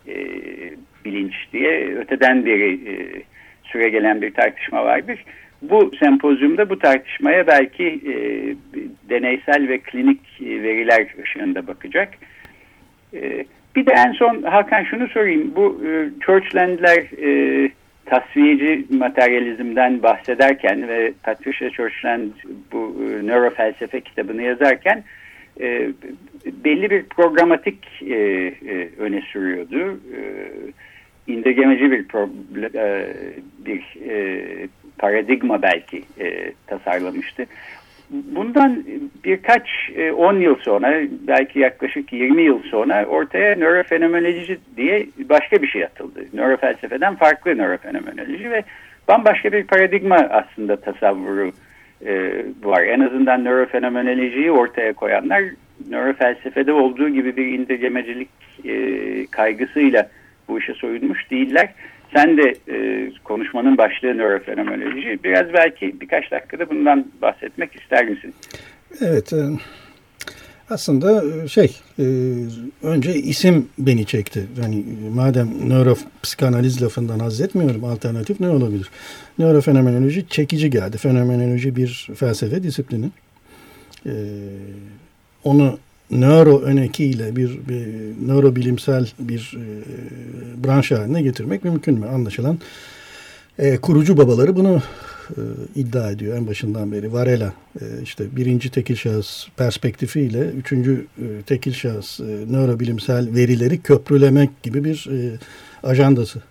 e, 0.08 0.16
bilinç 1.06 1.34
diye 1.54 1.96
öteden 1.96 2.46
beri 2.46 2.74
e, 2.74 2.94
süre 3.64 3.90
gelen 3.90 4.22
bir 4.22 4.34
tartışma 4.34 4.86
vardır. 4.86 5.24
Bu 5.62 5.92
sempozyumda 6.00 6.70
bu 6.70 6.80
tartışmaya 6.80 7.48
belki 7.48 7.86
e, 7.86 8.16
deneysel 9.10 9.68
ve 9.68 9.78
klinik 9.78 10.20
veriler 10.42 11.08
ışığında 11.24 11.68
bakacak. 11.68 12.10
E, 13.16 13.46
bir 13.76 13.86
de 13.86 13.92
en 13.92 14.12
son 14.12 14.42
Hakan 14.44 14.84
şunu 14.84 15.08
sorayım. 15.08 15.52
Bu 15.56 15.82
e, 15.88 16.10
Churchland'ler 16.26 17.04
e, 17.24 17.70
tasfiyeci 18.06 18.86
materyalizmden 18.90 20.04
bahsederken 20.04 20.88
ve 20.88 21.14
Patricia 21.24 21.70
Churchland 21.70 22.32
bu 22.72 22.96
e, 23.04 23.28
nörofelsefe 23.28 24.02
kitabını 24.02 24.42
yazarken 24.42 25.04
e, 25.62 25.90
belli 26.46 26.90
bir 26.90 27.04
programatik 27.04 27.80
e, 28.02 28.14
e, 28.14 28.90
öne 29.00 29.22
sürüyordu. 29.22 29.92
E, 29.92 30.22
indirgemeci 31.28 31.92
bir, 31.92 32.06
e, 32.76 33.14
bir 33.66 34.10
e, 34.10 34.68
paradigma 34.98 35.62
belki 35.62 36.04
e, 36.20 36.54
tasarlamıştı. 36.68 37.46
Bundan 38.10 38.84
birkaç 39.24 39.70
e, 39.96 40.12
on 40.12 40.40
yıl 40.40 40.56
sonra 40.56 41.02
belki 41.28 41.60
yaklaşık 41.60 42.14
20 42.14 42.42
yıl 42.42 42.64
sonra 42.64 43.06
ortaya 43.06 43.56
nörofenomenoloji 43.56 44.58
diye 44.78 45.08
başka 45.30 45.62
bir 45.62 45.68
şey 45.68 45.84
atıldı. 45.84 46.26
Nörofelsefeden 46.34 47.16
farklı 47.16 47.58
nörofenomenoloji 47.58 48.52
ve 48.52 48.64
bambaşka 49.08 49.52
bir 49.52 49.64
paradigma 49.64 50.16
aslında 50.16 50.76
tasavvuru 50.76 51.52
e, 52.06 52.44
var. 52.64 52.84
En 52.84 53.00
azından 53.00 53.46
nörofenomenolojiyi 53.46 54.52
ortaya 54.52 54.94
koyanlar 54.94 55.44
nörofelsefede 55.90 56.74
olduğu 56.74 57.10
gibi 57.10 57.38
bir 57.38 57.48
indirgemecilik 57.48 58.30
e, 58.66 59.26
kaygısıyla 59.26 60.10
bu 60.48 60.60
işe 60.60 60.74
soyunmuş 60.74 61.32
değiller. 61.32 61.70
Sen 62.16 62.38
de 62.38 62.56
e, 62.68 63.12
konuşmanın 63.24 63.78
başlığı 63.78 64.18
nörofenomenoloji. 64.18 65.20
Biraz 65.24 65.54
belki 65.54 66.02
birkaç 66.02 66.32
dakikada 66.32 66.70
bundan 66.70 67.06
bahsetmek 67.22 67.76
ister 67.76 68.10
misin? 68.10 68.34
Evet. 69.02 69.34
E, 69.34 69.38
aslında 70.70 71.24
e, 71.44 71.48
şey 71.48 71.78
e, 72.00 72.06
önce 72.84 73.14
isim 73.14 73.70
beni 73.78 74.06
çekti. 74.06 74.44
Yani 74.62 74.84
madem 75.16 75.70
nöropsikanaliz 75.70 76.84
lafından 76.84 77.20
haz 77.20 77.42
etmiyorum 77.42 77.84
alternatif 77.84 78.40
ne 78.40 78.50
olabilir? 78.50 78.90
Nörofenomenoloji 79.40 80.28
çekici 80.28 80.70
geldi. 80.70 80.98
Fenomenoloji 80.98 81.76
bir 81.76 82.10
felsefe 82.16 82.64
disiplini. 82.64 83.10
E, 84.06 84.14
onu 85.44 85.80
nöro 86.12 86.60
önekiyle 86.60 87.36
bir, 87.36 87.60
bir 87.70 87.88
nörobilimsel 88.28 89.12
bir 89.20 89.58
e, 89.58 90.64
branş 90.64 90.92
haline 90.92 91.22
getirmek 91.22 91.64
mümkün 91.64 92.00
mü? 92.00 92.06
Anlaşılan 92.06 92.60
e, 93.60 93.78
kurucu 93.78 94.18
babaları 94.18 94.56
bunu 94.56 94.82
e, 95.30 95.42
iddia 95.76 96.12
ediyor 96.12 96.38
en 96.38 96.48
başından 96.48 96.92
beri. 96.92 97.14
Varela 97.14 97.54
e, 97.82 97.86
işte 98.04 98.36
birinci 98.36 98.72
tekil 98.72 98.96
şahıs 98.96 99.48
perspektifiyle 99.58 100.40
üçüncü 100.40 101.08
e, 101.18 101.42
tekil 101.42 101.74
şahıs 101.74 102.20
e, 102.20 102.24
nörobilimsel 102.50 103.36
verileri 103.36 103.82
köprülemek 103.82 104.64
gibi 104.64 104.84
bir 104.84 105.08
e, 105.12 105.38
ajandası 105.84 106.42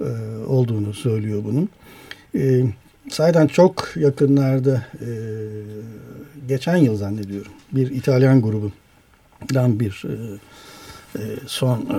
e, 0.00 0.08
olduğunu 0.46 0.94
söylüyor 0.94 1.42
bunun. 1.44 1.68
E, 2.34 2.64
sayeden 3.10 3.46
çok 3.46 3.92
yakınlarda 3.96 4.86
e, 5.00 5.08
geçen 6.48 6.76
yıl 6.76 6.96
zannediyorum 6.96 7.52
bir 7.72 7.90
İtalyan 7.90 8.42
grubundan 8.42 9.80
bir 9.80 10.02
e, 10.04 10.14
e, 11.18 11.22
son 11.46 11.80
e, 11.80 11.98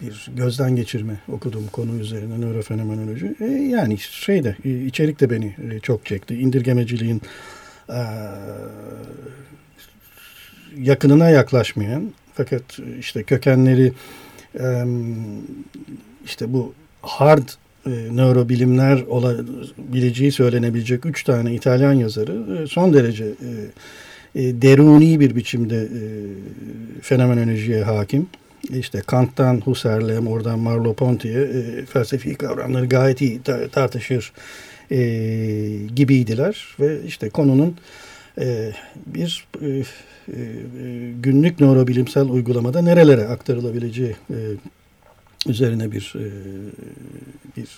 bir 0.00 0.30
gözden 0.36 0.76
geçirme 0.76 1.20
okudum 1.28 1.66
konu 1.72 1.94
üzerine 1.96 2.40
nörofenomenoloji. 2.40 3.34
E, 3.40 3.44
yani 3.46 3.98
şeyde 3.98 4.56
e, 4.64 4.84
içerik 4.84 5.20
de 5.20 5.30
beni 5.30 5.56
e, 5.70 5.80
çok 5.80 6.06
çekti. 6.06 6.34
İndirgemeciliğin 6.34 7.22
e, 7.88 8.00
yakınına 10.76 11.30
yaklaşmayan 11.30 12.12
fakat 12.34 12.62
işte 12.98 13.22
kökenleri 13.22 13.92
e, 14.60 14.84
işte 16.24 16.52
bu 16.52 16.74
hard 17.02 17.48
e, 17.86 17.90
nörobilimler 17.90 19.02
olabileceği 19.02 20.32
söylenebilecek 20.32 21.06
üç 21.06 21.24
tane 21.24 21.54
İtalyan 21.54 21.92
yazarı 21.92 22.62
e, 22.62 22.66
son 22.66 22.92
derece 22.92 23.24
e, 23.24 23.50
e, 24.34 24.62
deruni 24.62 25.20
bir 25.20 25.36
biçimde 25.36 25.76
e, 25.76 26.02
fenomenolojiye 27.02 27.82
hakim. 27.82 28.26
İşte 28.70 29.00
Kant'tan 29.06 29.60
Husserl'e, 29.60 30.20
oradan 30.20 30.58
Merleau-Ponty'ye 30.58 31.42
e, 31.42 31.84
felsefi 31.84 32.34
kavramları 32.34 32.86
gayet 32.86 33.20
iyi 33.20 33.40
tartışır 33.72 34.32
e, 34.90 34.98
gibiydiler. 35.94 36.76
Ve 36.80 36.98
işte 37.06 37.30
konunun 37.30 37.76
bir 39.06 39.46
günlük 41.22 41.60
nörobilimsel 41.60 42.28
uygulamada 42.28 42.82
nerelere 42.82 43.24
aktarılabileceği 43.28 44.16
üzerine 45.48 45.92
bir 45.92 46.14
e, 46.16 46.26
bir 47.56 47.68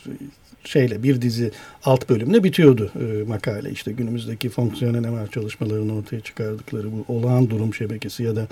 şeyle 0.64 1.02
bir 1.02 1.22
dizi 1.22 1.50
alt 1.84 2.08
bölümle 2.08 2.44
bitiyordu 2.44 2.92
e, 3.00 3.28
makale. 3.28 3.70
İşte 3.70 3.92
günümüzdeki 3.92 4.48
fonksiyonel 4.48 5.08
MR 5.08 5.30
çalışmalarını 5.30 5.96
ortaya 5.96 6.20
çıkardıkları 6.20 6.92
bu 6.92 7.04
olağan 7.08 7.50
durum 7.50 7.74
şebekesi 7.74 8.22
ya 8.22 8.36
da 8.36 8.46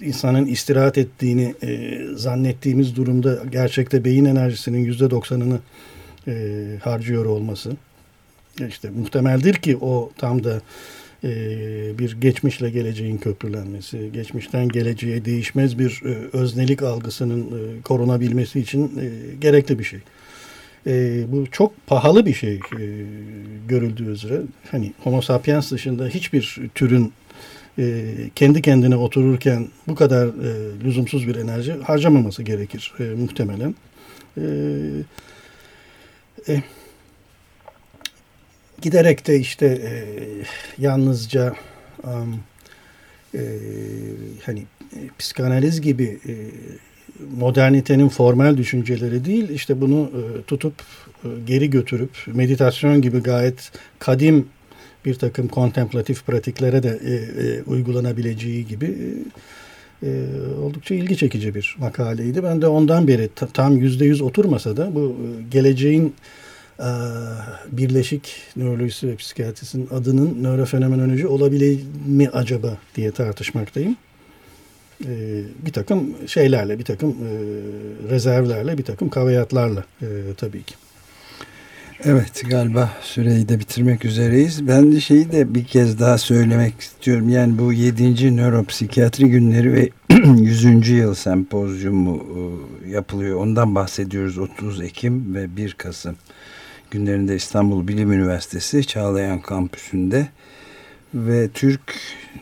insanın 0.00 0.46
istirahat 0.46 0.98
ettiğini 0.98 1.54
e, 1.62 2.00
zannettiğimiz 2.14 2.96
durumda 2.96 3.42
gerçekte 3.50 4.04
beyin 4.04 4.24
enerjisinin 4.24 4.84
yüzde 4.84 5.10
doksanını 5.10 5.58
harcıyor 6.82 7.24
olması. 7.24 7.76
İşte 8.68 8.90
muhtemeldir 8.90 9.54
ki 9.54 9.76
o 9.76 10.10
tam 10.18 10.44
da 10.44 10.60
e, 11.24 11.28
bir 11.98 12.20
geçmişle 12.20 12.70
geleceğin 12.70 13.18
köprülenmesi, 13.18 14.10
geçmişten 14.12 14.68
geleceğe 14.68 15.24
değişmez 15.24 15.78
bir 15.78 16.02
e, 16.04 16.36
öznelik 16.36 16.82
algısının 16.82 17.42
e, 17.42 17.82
korunabilmesi 17.82 18.60
için 18.60 18.84
e, 19.00 19.34
gerekli 19.40 19.78
bir 19.78 19.84
şey. 19.84 20.00
E, 20.86 21.24
bu 21.32 21.46
çok 21.50 21.86
pahalı 21.86 22.26
bir 22.26 22.34
şey 22.34 22.54
e, 22.54 22.60
görüldüğü 23.68 24.10
üzere. 24.10 24.40
Hani 24.70 24.92
Homo 24.98 25.22
sapiens 25.22 25.72
dışında 25.72 26.06
hiçbir 26.06 26.60
türün 26.74 27.12
e, 27.78 28.04
kendi 28.34 28.62
kendine 28.62 28.96
otururken 28.96 29.68
bu 29.88 29.94
kadar 29.94 30.26
e, 30.26 30.80
lüzumsuz 30.84 31.28
bir 31.28 31.36
enerji 31.36 31.72
harcamaması 31.72 32.42
gerekir 32.42 32.94
e, 33.00 33.02
muhtemelen. 33.02 33.74
E, 34.36 34.42
e, 36.48 36.62
giderek 38.82 39.26
de 39.26 39.38
işte 39.38 39.66
e, 39.66 39.92
yalnızca 40.78 41.54
e, 43.34 43.42
hani 44.42 44.60
e, 44.96 45.00
psikanaliz 45.18 45.80
gibi 45.80 46.18
e, 46.28 46.32
modernitenin 47.36 48.08
formal 48.08 48.56
düşünceleri 48.56 49.24
değil 49.24 49.48
işte 49.48 49.80
bunu 49.80 50.10
e, 50.14 50.42
tutup 50.42 50.74
e, 51.24 51.28
geri 51.46 51.70
götürüp 51.70 52.10
meditasyon 52.26 53.02
gibi 53.02 53.18
gayet 53.18 53.72
kadim 53.98 54.48
bir 55.04 55.14
takım 55.14 55.48
kontemplatif 55.48 56.26
pratiklere 56.26 56.82
de 56.82 57.00
e, 57.04 57.12
e, 57.12 57.62
uygulanabileceği 57.62 58.66
gibi 58.66 58.86
e, 58.86 60.08
e, 60.08 60.10
oldukça 60.62 60.94
ilgi 60.94 61.16
çekici 61.16 61.54
bir 61.54 61.76
makaleydi. 61.78 62.42
Ben 62.42 62.62
de 62.62 62.66
ondan 62.66 63.08
beri 63.08 63.28
tam 63.52 63.76
yüzde 63.76 64.04
yüz 64.04 64.20
oturmasa 64.20 64.76
da 64.76 64.94
bu 64.94 65.00
e, 65.00 65.42
geleceğin 65.50 66.14
birleşik 67.72 68.42
nörolojisi 68.56 69.08
ve 69.08 69.16
psikiyatrisinin 69.16 69.88
adının 69.90 70.42
nörofenomenoloji 70.42 71.26
olabilir 71.26 71.80
mi 72.06 72.28
acaba 72.28 72.78
diye 72.96 73.10
tartışmaktayım. 73.10 73.96
E, 75.04 75.42
bir 75.66 75.72
takım 75.72 76.28
şeylerle, 76.28 76.78
bir 76.78 76.84
takım 76.84 77.10
e, 77.10 77.30
rezervlerle, 78.10 78.78
bir 78.78 78.84
takım 78.84 79.08
kaviyatlarla 79.08 79.84
e, 80.02 80.06
tabii 80.36 80.62
ki. 80.62 80.74
Evet 82.04 82.42
galiba 82.50 82.90
süreyi 83.02 83.48
de 83.48 83.58
bitirmek 83.58 84.04
üzereyiz. 84.04 84.68
Ben 84.68 84.92
de 84.92 85.00
şeyi 85.00 85.32
de 85.32 85.54
bir 85.54 85.64
kez 85.64 86.00
daha 86.00 86.18
söylemek 86.18 86.80
istiyorum. 86.80 87.28
Yani 87.28 87.58
bu 87.58 87.72
7. 87.72 88.36
Nöropsikiyatri 88.36 89.30
günleri 89.30 89.72
ve 89.72 89.88
100. 90.38 90.88
yıl 90.88 91.14
sempozyumu 91.14 92.24
e, 92.86 92.90
yapılıyor. 92.90 93.36
Ondan 93.36 93.74
bahsediyoruz 93.74 94.38
30 94.38 94.80
Ekim 94.80 95.34
ve 95.34 95.56
1 95.56 95.72
Kasım 95.72 96.16
günlerinde 96.90 97.36
İstanbul 97.36 97.88
Bilim 97.88 98.12
Üniversitesi 98.12 98.86
Çağlayan 98.86 99.40
Kampüsü'nde 99.40 100.28
ve 101.14 101.48
Türk 101.48 101.80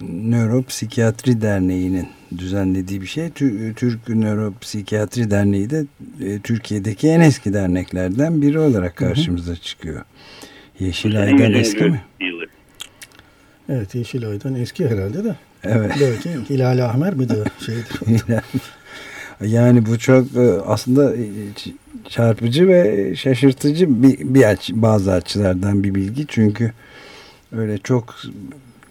Nöropsikiyatri 0.03 1.41
Derneği'nin 1.41 2.09
düzenlediği 2.39 3.01
bir 3.01 3.07
şey. 3.07 3.31
Türk 3.77 4.09
Nöropsikiyatri 4.09 5.31
Derneği 5.31 5.71
de 5.71 5.85
e, 6.21 6.39
Türkiye'deki 6.39 7.09
en 7.09 7.21
eski 7.21 7.53
derneklerden 7.53 8.43
biri 8.43 8.59
olarak 8.59 8.97
karşımıza 8.97 9.57
çıkıyor. 9.57 10.05
Yeşilay'dan 10.81 11.53
eski 11.53 11.85
mi? 11.85 12.03
Evet 13.69 13.95
Yeşilay'dan 13.95 14.55
eski 14.55 14.89
herhalde 14.89 15.25
de. 15.25 15.37
Evet. 15.65 15.93
Belki 16.01 16.31
Hilal 16.51 16.85
Ahmer 16.85 17.15
mi 17.15 17.29
de 17.29 17.35
şeydir. 17.67 18.41
yani 19.41 19.87
bu 19.87 19.99
çok 19.99 20.37
e, 20.37 20.41
aslında 20.67 21.17
e, 21.17 21.23
çarpıcı 22.09 22.69
ve 22.69 23.13
şaşırtıcı 23.17 24.03
bir, 24.03 24.19
bir 24.19 24.45
aç, 24.45 24.71
bazı 24.75 25.13
açılardan 25.13 25.85
bir 25.85 25.95
bilgi. 25.95 26.25
Çünkü 26.29 26.73
öyle 27.53 27.79
çok 27.79 28.15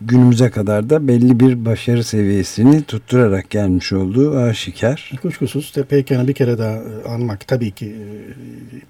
günümüze 0.01 0.49
kadar 0.49 0.89
da 0.89 1.07
belli 1.07 1.39
bir 1.39 1.65
başarı 1.65 2.03
seviyesini 2.03 2.83
tutturarak 2.83 3.49
gelmiş 3.49 3.93
olduğu 3.93 4.37
aşikar. 4.37 5.11
Kuşkusuz 5.21 5.73
Peykan'ı 5.89 6.27
bir 6.27 6.33
kere 6.33 6.57
daha 6.57 6.75
e, 6.75 7.07
anmak 7.09 7.47
tabii 7.47 7.71
ki 7.71 7.85
e, 7.85 8.07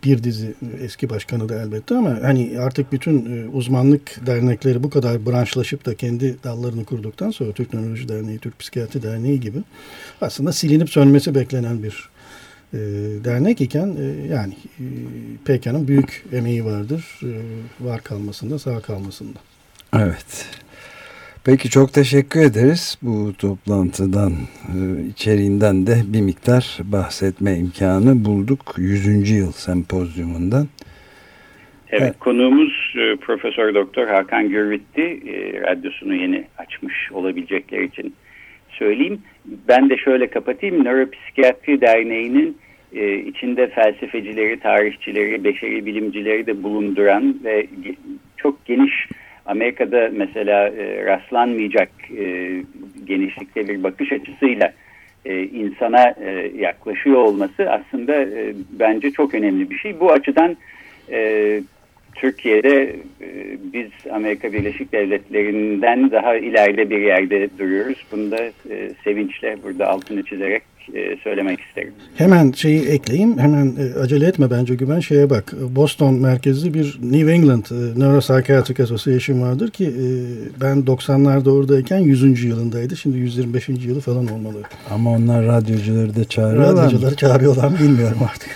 bir 0.04 0.24
dizi 0.24 0.54
eski 0.82 1.10
başkanı 1.10 1.50
da 1.50 1.62
elbette 1.62 1.96
ama 1.96 2.18
hani 2.22 2.60
artık 2.60 2.92
bütün 2.92 3.26
e, 3.26 3.50
uzmanlık 3.50 4.26
dernekleri 4.26 4.84
bu 4.84 4.90
kadar 4.90 5.26
branşlaşıp 5.26 5.86
da 5.86 5.96
kendi 5.96 6.36
dallarını 6.44 6.86
kurduktan 6.86 7.32
sonra 7.32 7.52
Türk 7.52 7.74
Nöroloji 7.74 8.10
Derneği, 8.10 8.40
Türk 8.40 8.60
Psikiyatri 8.60 9.04
Derneği 9.04 9.40
gibi 9.40 9.60
aslında 10.22 10.52
silinip 10.52 10.90
sönmesi 10.90 11.36
beklenen 11.36 11.84
bir 11.84 12.10
dernek 13.24 13.62
iken 13.62 13.96
yani 14.30 14.54
e, 15.50 15.88
büyük 15.88 16.26
emeği 16.34 16.66
vardır 16.66 17.20
var 17.80 18.04
kalmasında 18.04 18.60
sağ 18.60 18.80
kalmasında. 18.82 19.40
Evet. 19.96 20.50
Peki 21.48 21.70
çok 21.70 21.94
teşekkür 21.94 22.40
ederiz. 22.40 22.98
Bu 23.02 23.34
toplantıdan, 23.34 24.32
e, 24.76 25.08
içeriğinden 25.10 25.88
de 25.88 25.96
bir 26.08 26.22
miktar 26.22 26.78
bahsetme 26.84 27.56
imkanı 27.58 28.26
bulduk. 28.26 28.76
100. 28.78 29.32
yıl 29.32 29.52
sempozyumundan. 29.52 30.68
Evet, 31.90 32.02
evet. 32.02 32.20
konuğumuz 32.20 32.94
e, 32.96 33.16
Profesör 33.16 33.76
Doktor 33.76 34.08
Hakan 34.08 34.50
Gürvitti. 34.50 35.02
E, 35.02 35.62
radyosunu 35.62 36.16
yeni 36.16 36.48
açmış 36.58 37.12
olabilecekler 37.12 37.80
için 37.82 38.14
söyleyeyim. 38.80 39.22
Ben 39.68 39.90
de 39.90 39.98
şöyle 39.98 40.28
kapatayım. 40.28 40.84
Nöropsikiyatri 40.84 41.82
Derneği'nin 41.82 42.58
içinde 43.26 43.68
felsefecileri, 43.68 44.60
tarihçileri, 44.60 45.44
beşeri 45.44 45.86
bilimcileri 45.86 46.46
de 46.46 46.64
bulunduran 46.64 47.36
ve 47.44 47.68
çok 48.38 48.66
geniş 48.66 49.08
Amerika'da 49.48 50.10
mesela 50.14 50.68
e, 50.68 51.06
rastlanmayacak 51.06 51.90
e, 52.18 52.54
genişlikte 53.06 53.68
bir 53.68 53.84
bakış 53.84 54.12
açısıyla 54.12 54.74
e, 55.26 55.44
insana 55.44 56.16
e, 56.22 56.52
yaklaşıyor 56.58 57.16
olması 57.16 57.72
aslında 57.72 58.14
e, 58.16 58.54
bence 58.80 59.12
çok 59.12 59.34
önemli 59.34 59.70
bir 59.70 59.78
şey. 59.78 60.00
Bu 60.00 60.12
açıdan 60.12 60.58
e, 61.12 61.62
Türkiye'de 62.16 62.96
e, 63.17 63.17
biz 63.74 64.12
Amerika 64.12 64.54
Birleşik 64.54 64.92
Devletleri'nden 64.92 66.12
daha 66.12 66.36
ileride 66.38 66.90
bir 66.90 67.00
yerde 67.02 67.50
duruyoruz. 67.60 67.98
Bunu 68.12 68.32
da 68.32 68.38
e, 68.70 68.92
sevinçle 69.04 69.58
burada 69.64 69.88
altını 69.88 70.24
çizerek 70.24 70.64
e, 70.94 71.18
söylemek 71.24 71.60
isterim. 71.62 71.94
Hemen 72.16 72.52
şeyi 72.52 72.88
ekleyeyim. 72.88 73.40
Hemen 73.40 73.66
e, 73.66 74.00
acele 74.00 74.26
etme 74.28 74.52
bence 74.52 74.76
Güven. 74.76 75.00
Şeye 75.00 75.30
bak. 75.30 75.54
Boston 75.76 76.14
merkezli 76.14 76.74
bir 76.74 77.00
New 77.02 77.32
England 77.34 77.66
e, 77.72 78.00
Neuropsychiatric 78.00 78.84
Association 78.84 79.42
vardır 79.42 79.72
ki 79.72 79.86
e, 79.86 80.08
ben 80.62 80.78
90'larda 80.78 81.50
oradayken 81.50 81.98
100. 82.00 82.44
yılındaydı. 82.44 82.98
Şimdi 82.98 83.18
125. 83.18 83.70
yılı 83.70 84.00
falan 84.00 84.28
olmalı. 84.28 84.62
Ama 84.92 85.12
onlar 85.12 85.46
radyocuları 85.46 86.16
da 86.16 86.26
çağırıyorlar 86.26 86.86
Radyocuları 86.86 87.12
mı? 87.12 87.18
çağırıyorlar 87.18 87.68
mı 87.68 87.78
bilmiyorum 87.84 88.18
artık. 88.34 88.50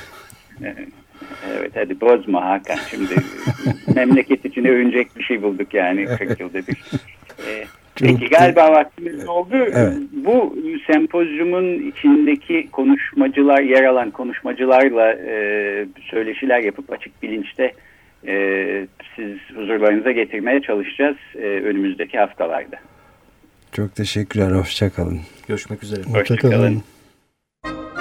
Evet 1.76 1.90
hadi 1.90 2.02
bozma 2.02 2.46
Hakan. 2.46 2.78
Şimdi 2.90 3.16
memleket 3.96 4.46
için 4.46 4.66
övünecek 4.66 5.18
bir 5.18 5.24
şey 5.24 5.42
bulduk 5.42 5.74
yani 5.74 6.06
40 6.06 6.40
yılda 6.40 6.58
bir. 6.58 6.78
Ee, 7.48 7.64
Peki 7.96 8.30
galiba 8.30 8.72
vaktimiz 8.72 9.28
oldu. 9.28 9.56
Evet. 9.56 9.94
Bu 10.12 10.56
sempozyumun 10.88 11.92
içindeki 11.92 12.68
konuşmacılar, 12.72 13.62
yer 13.62 13.84
alan 13.84 14.12
konuşmacılarla 14.12 15.14
e, 15.14 15.86
söyleşiler 16.10 16.60
yapıp 16.60 16.92
açık 16.92 17.24
bilinçte 17.24 17.74
e, 18.28 18.88
siz 19.16 19.38
huzurlarınıza 19.56 20.12
getirmeye 20.12 20.62
çalışacağız 20.62 21.18
e, 21.36 21.40
önümüzdeki 21.40 22.18
haftalarda. 22.18 22.78
Çok 23.72 23.96
teşekkürler. 23.96 24.52
Hoşçakalın. 24.52 25.20
Görüşmek 25.48 25.84
üzere. 25.84 26.04
Hoşçakalın. 26.04 26.76
Hoşça 26.76 28.01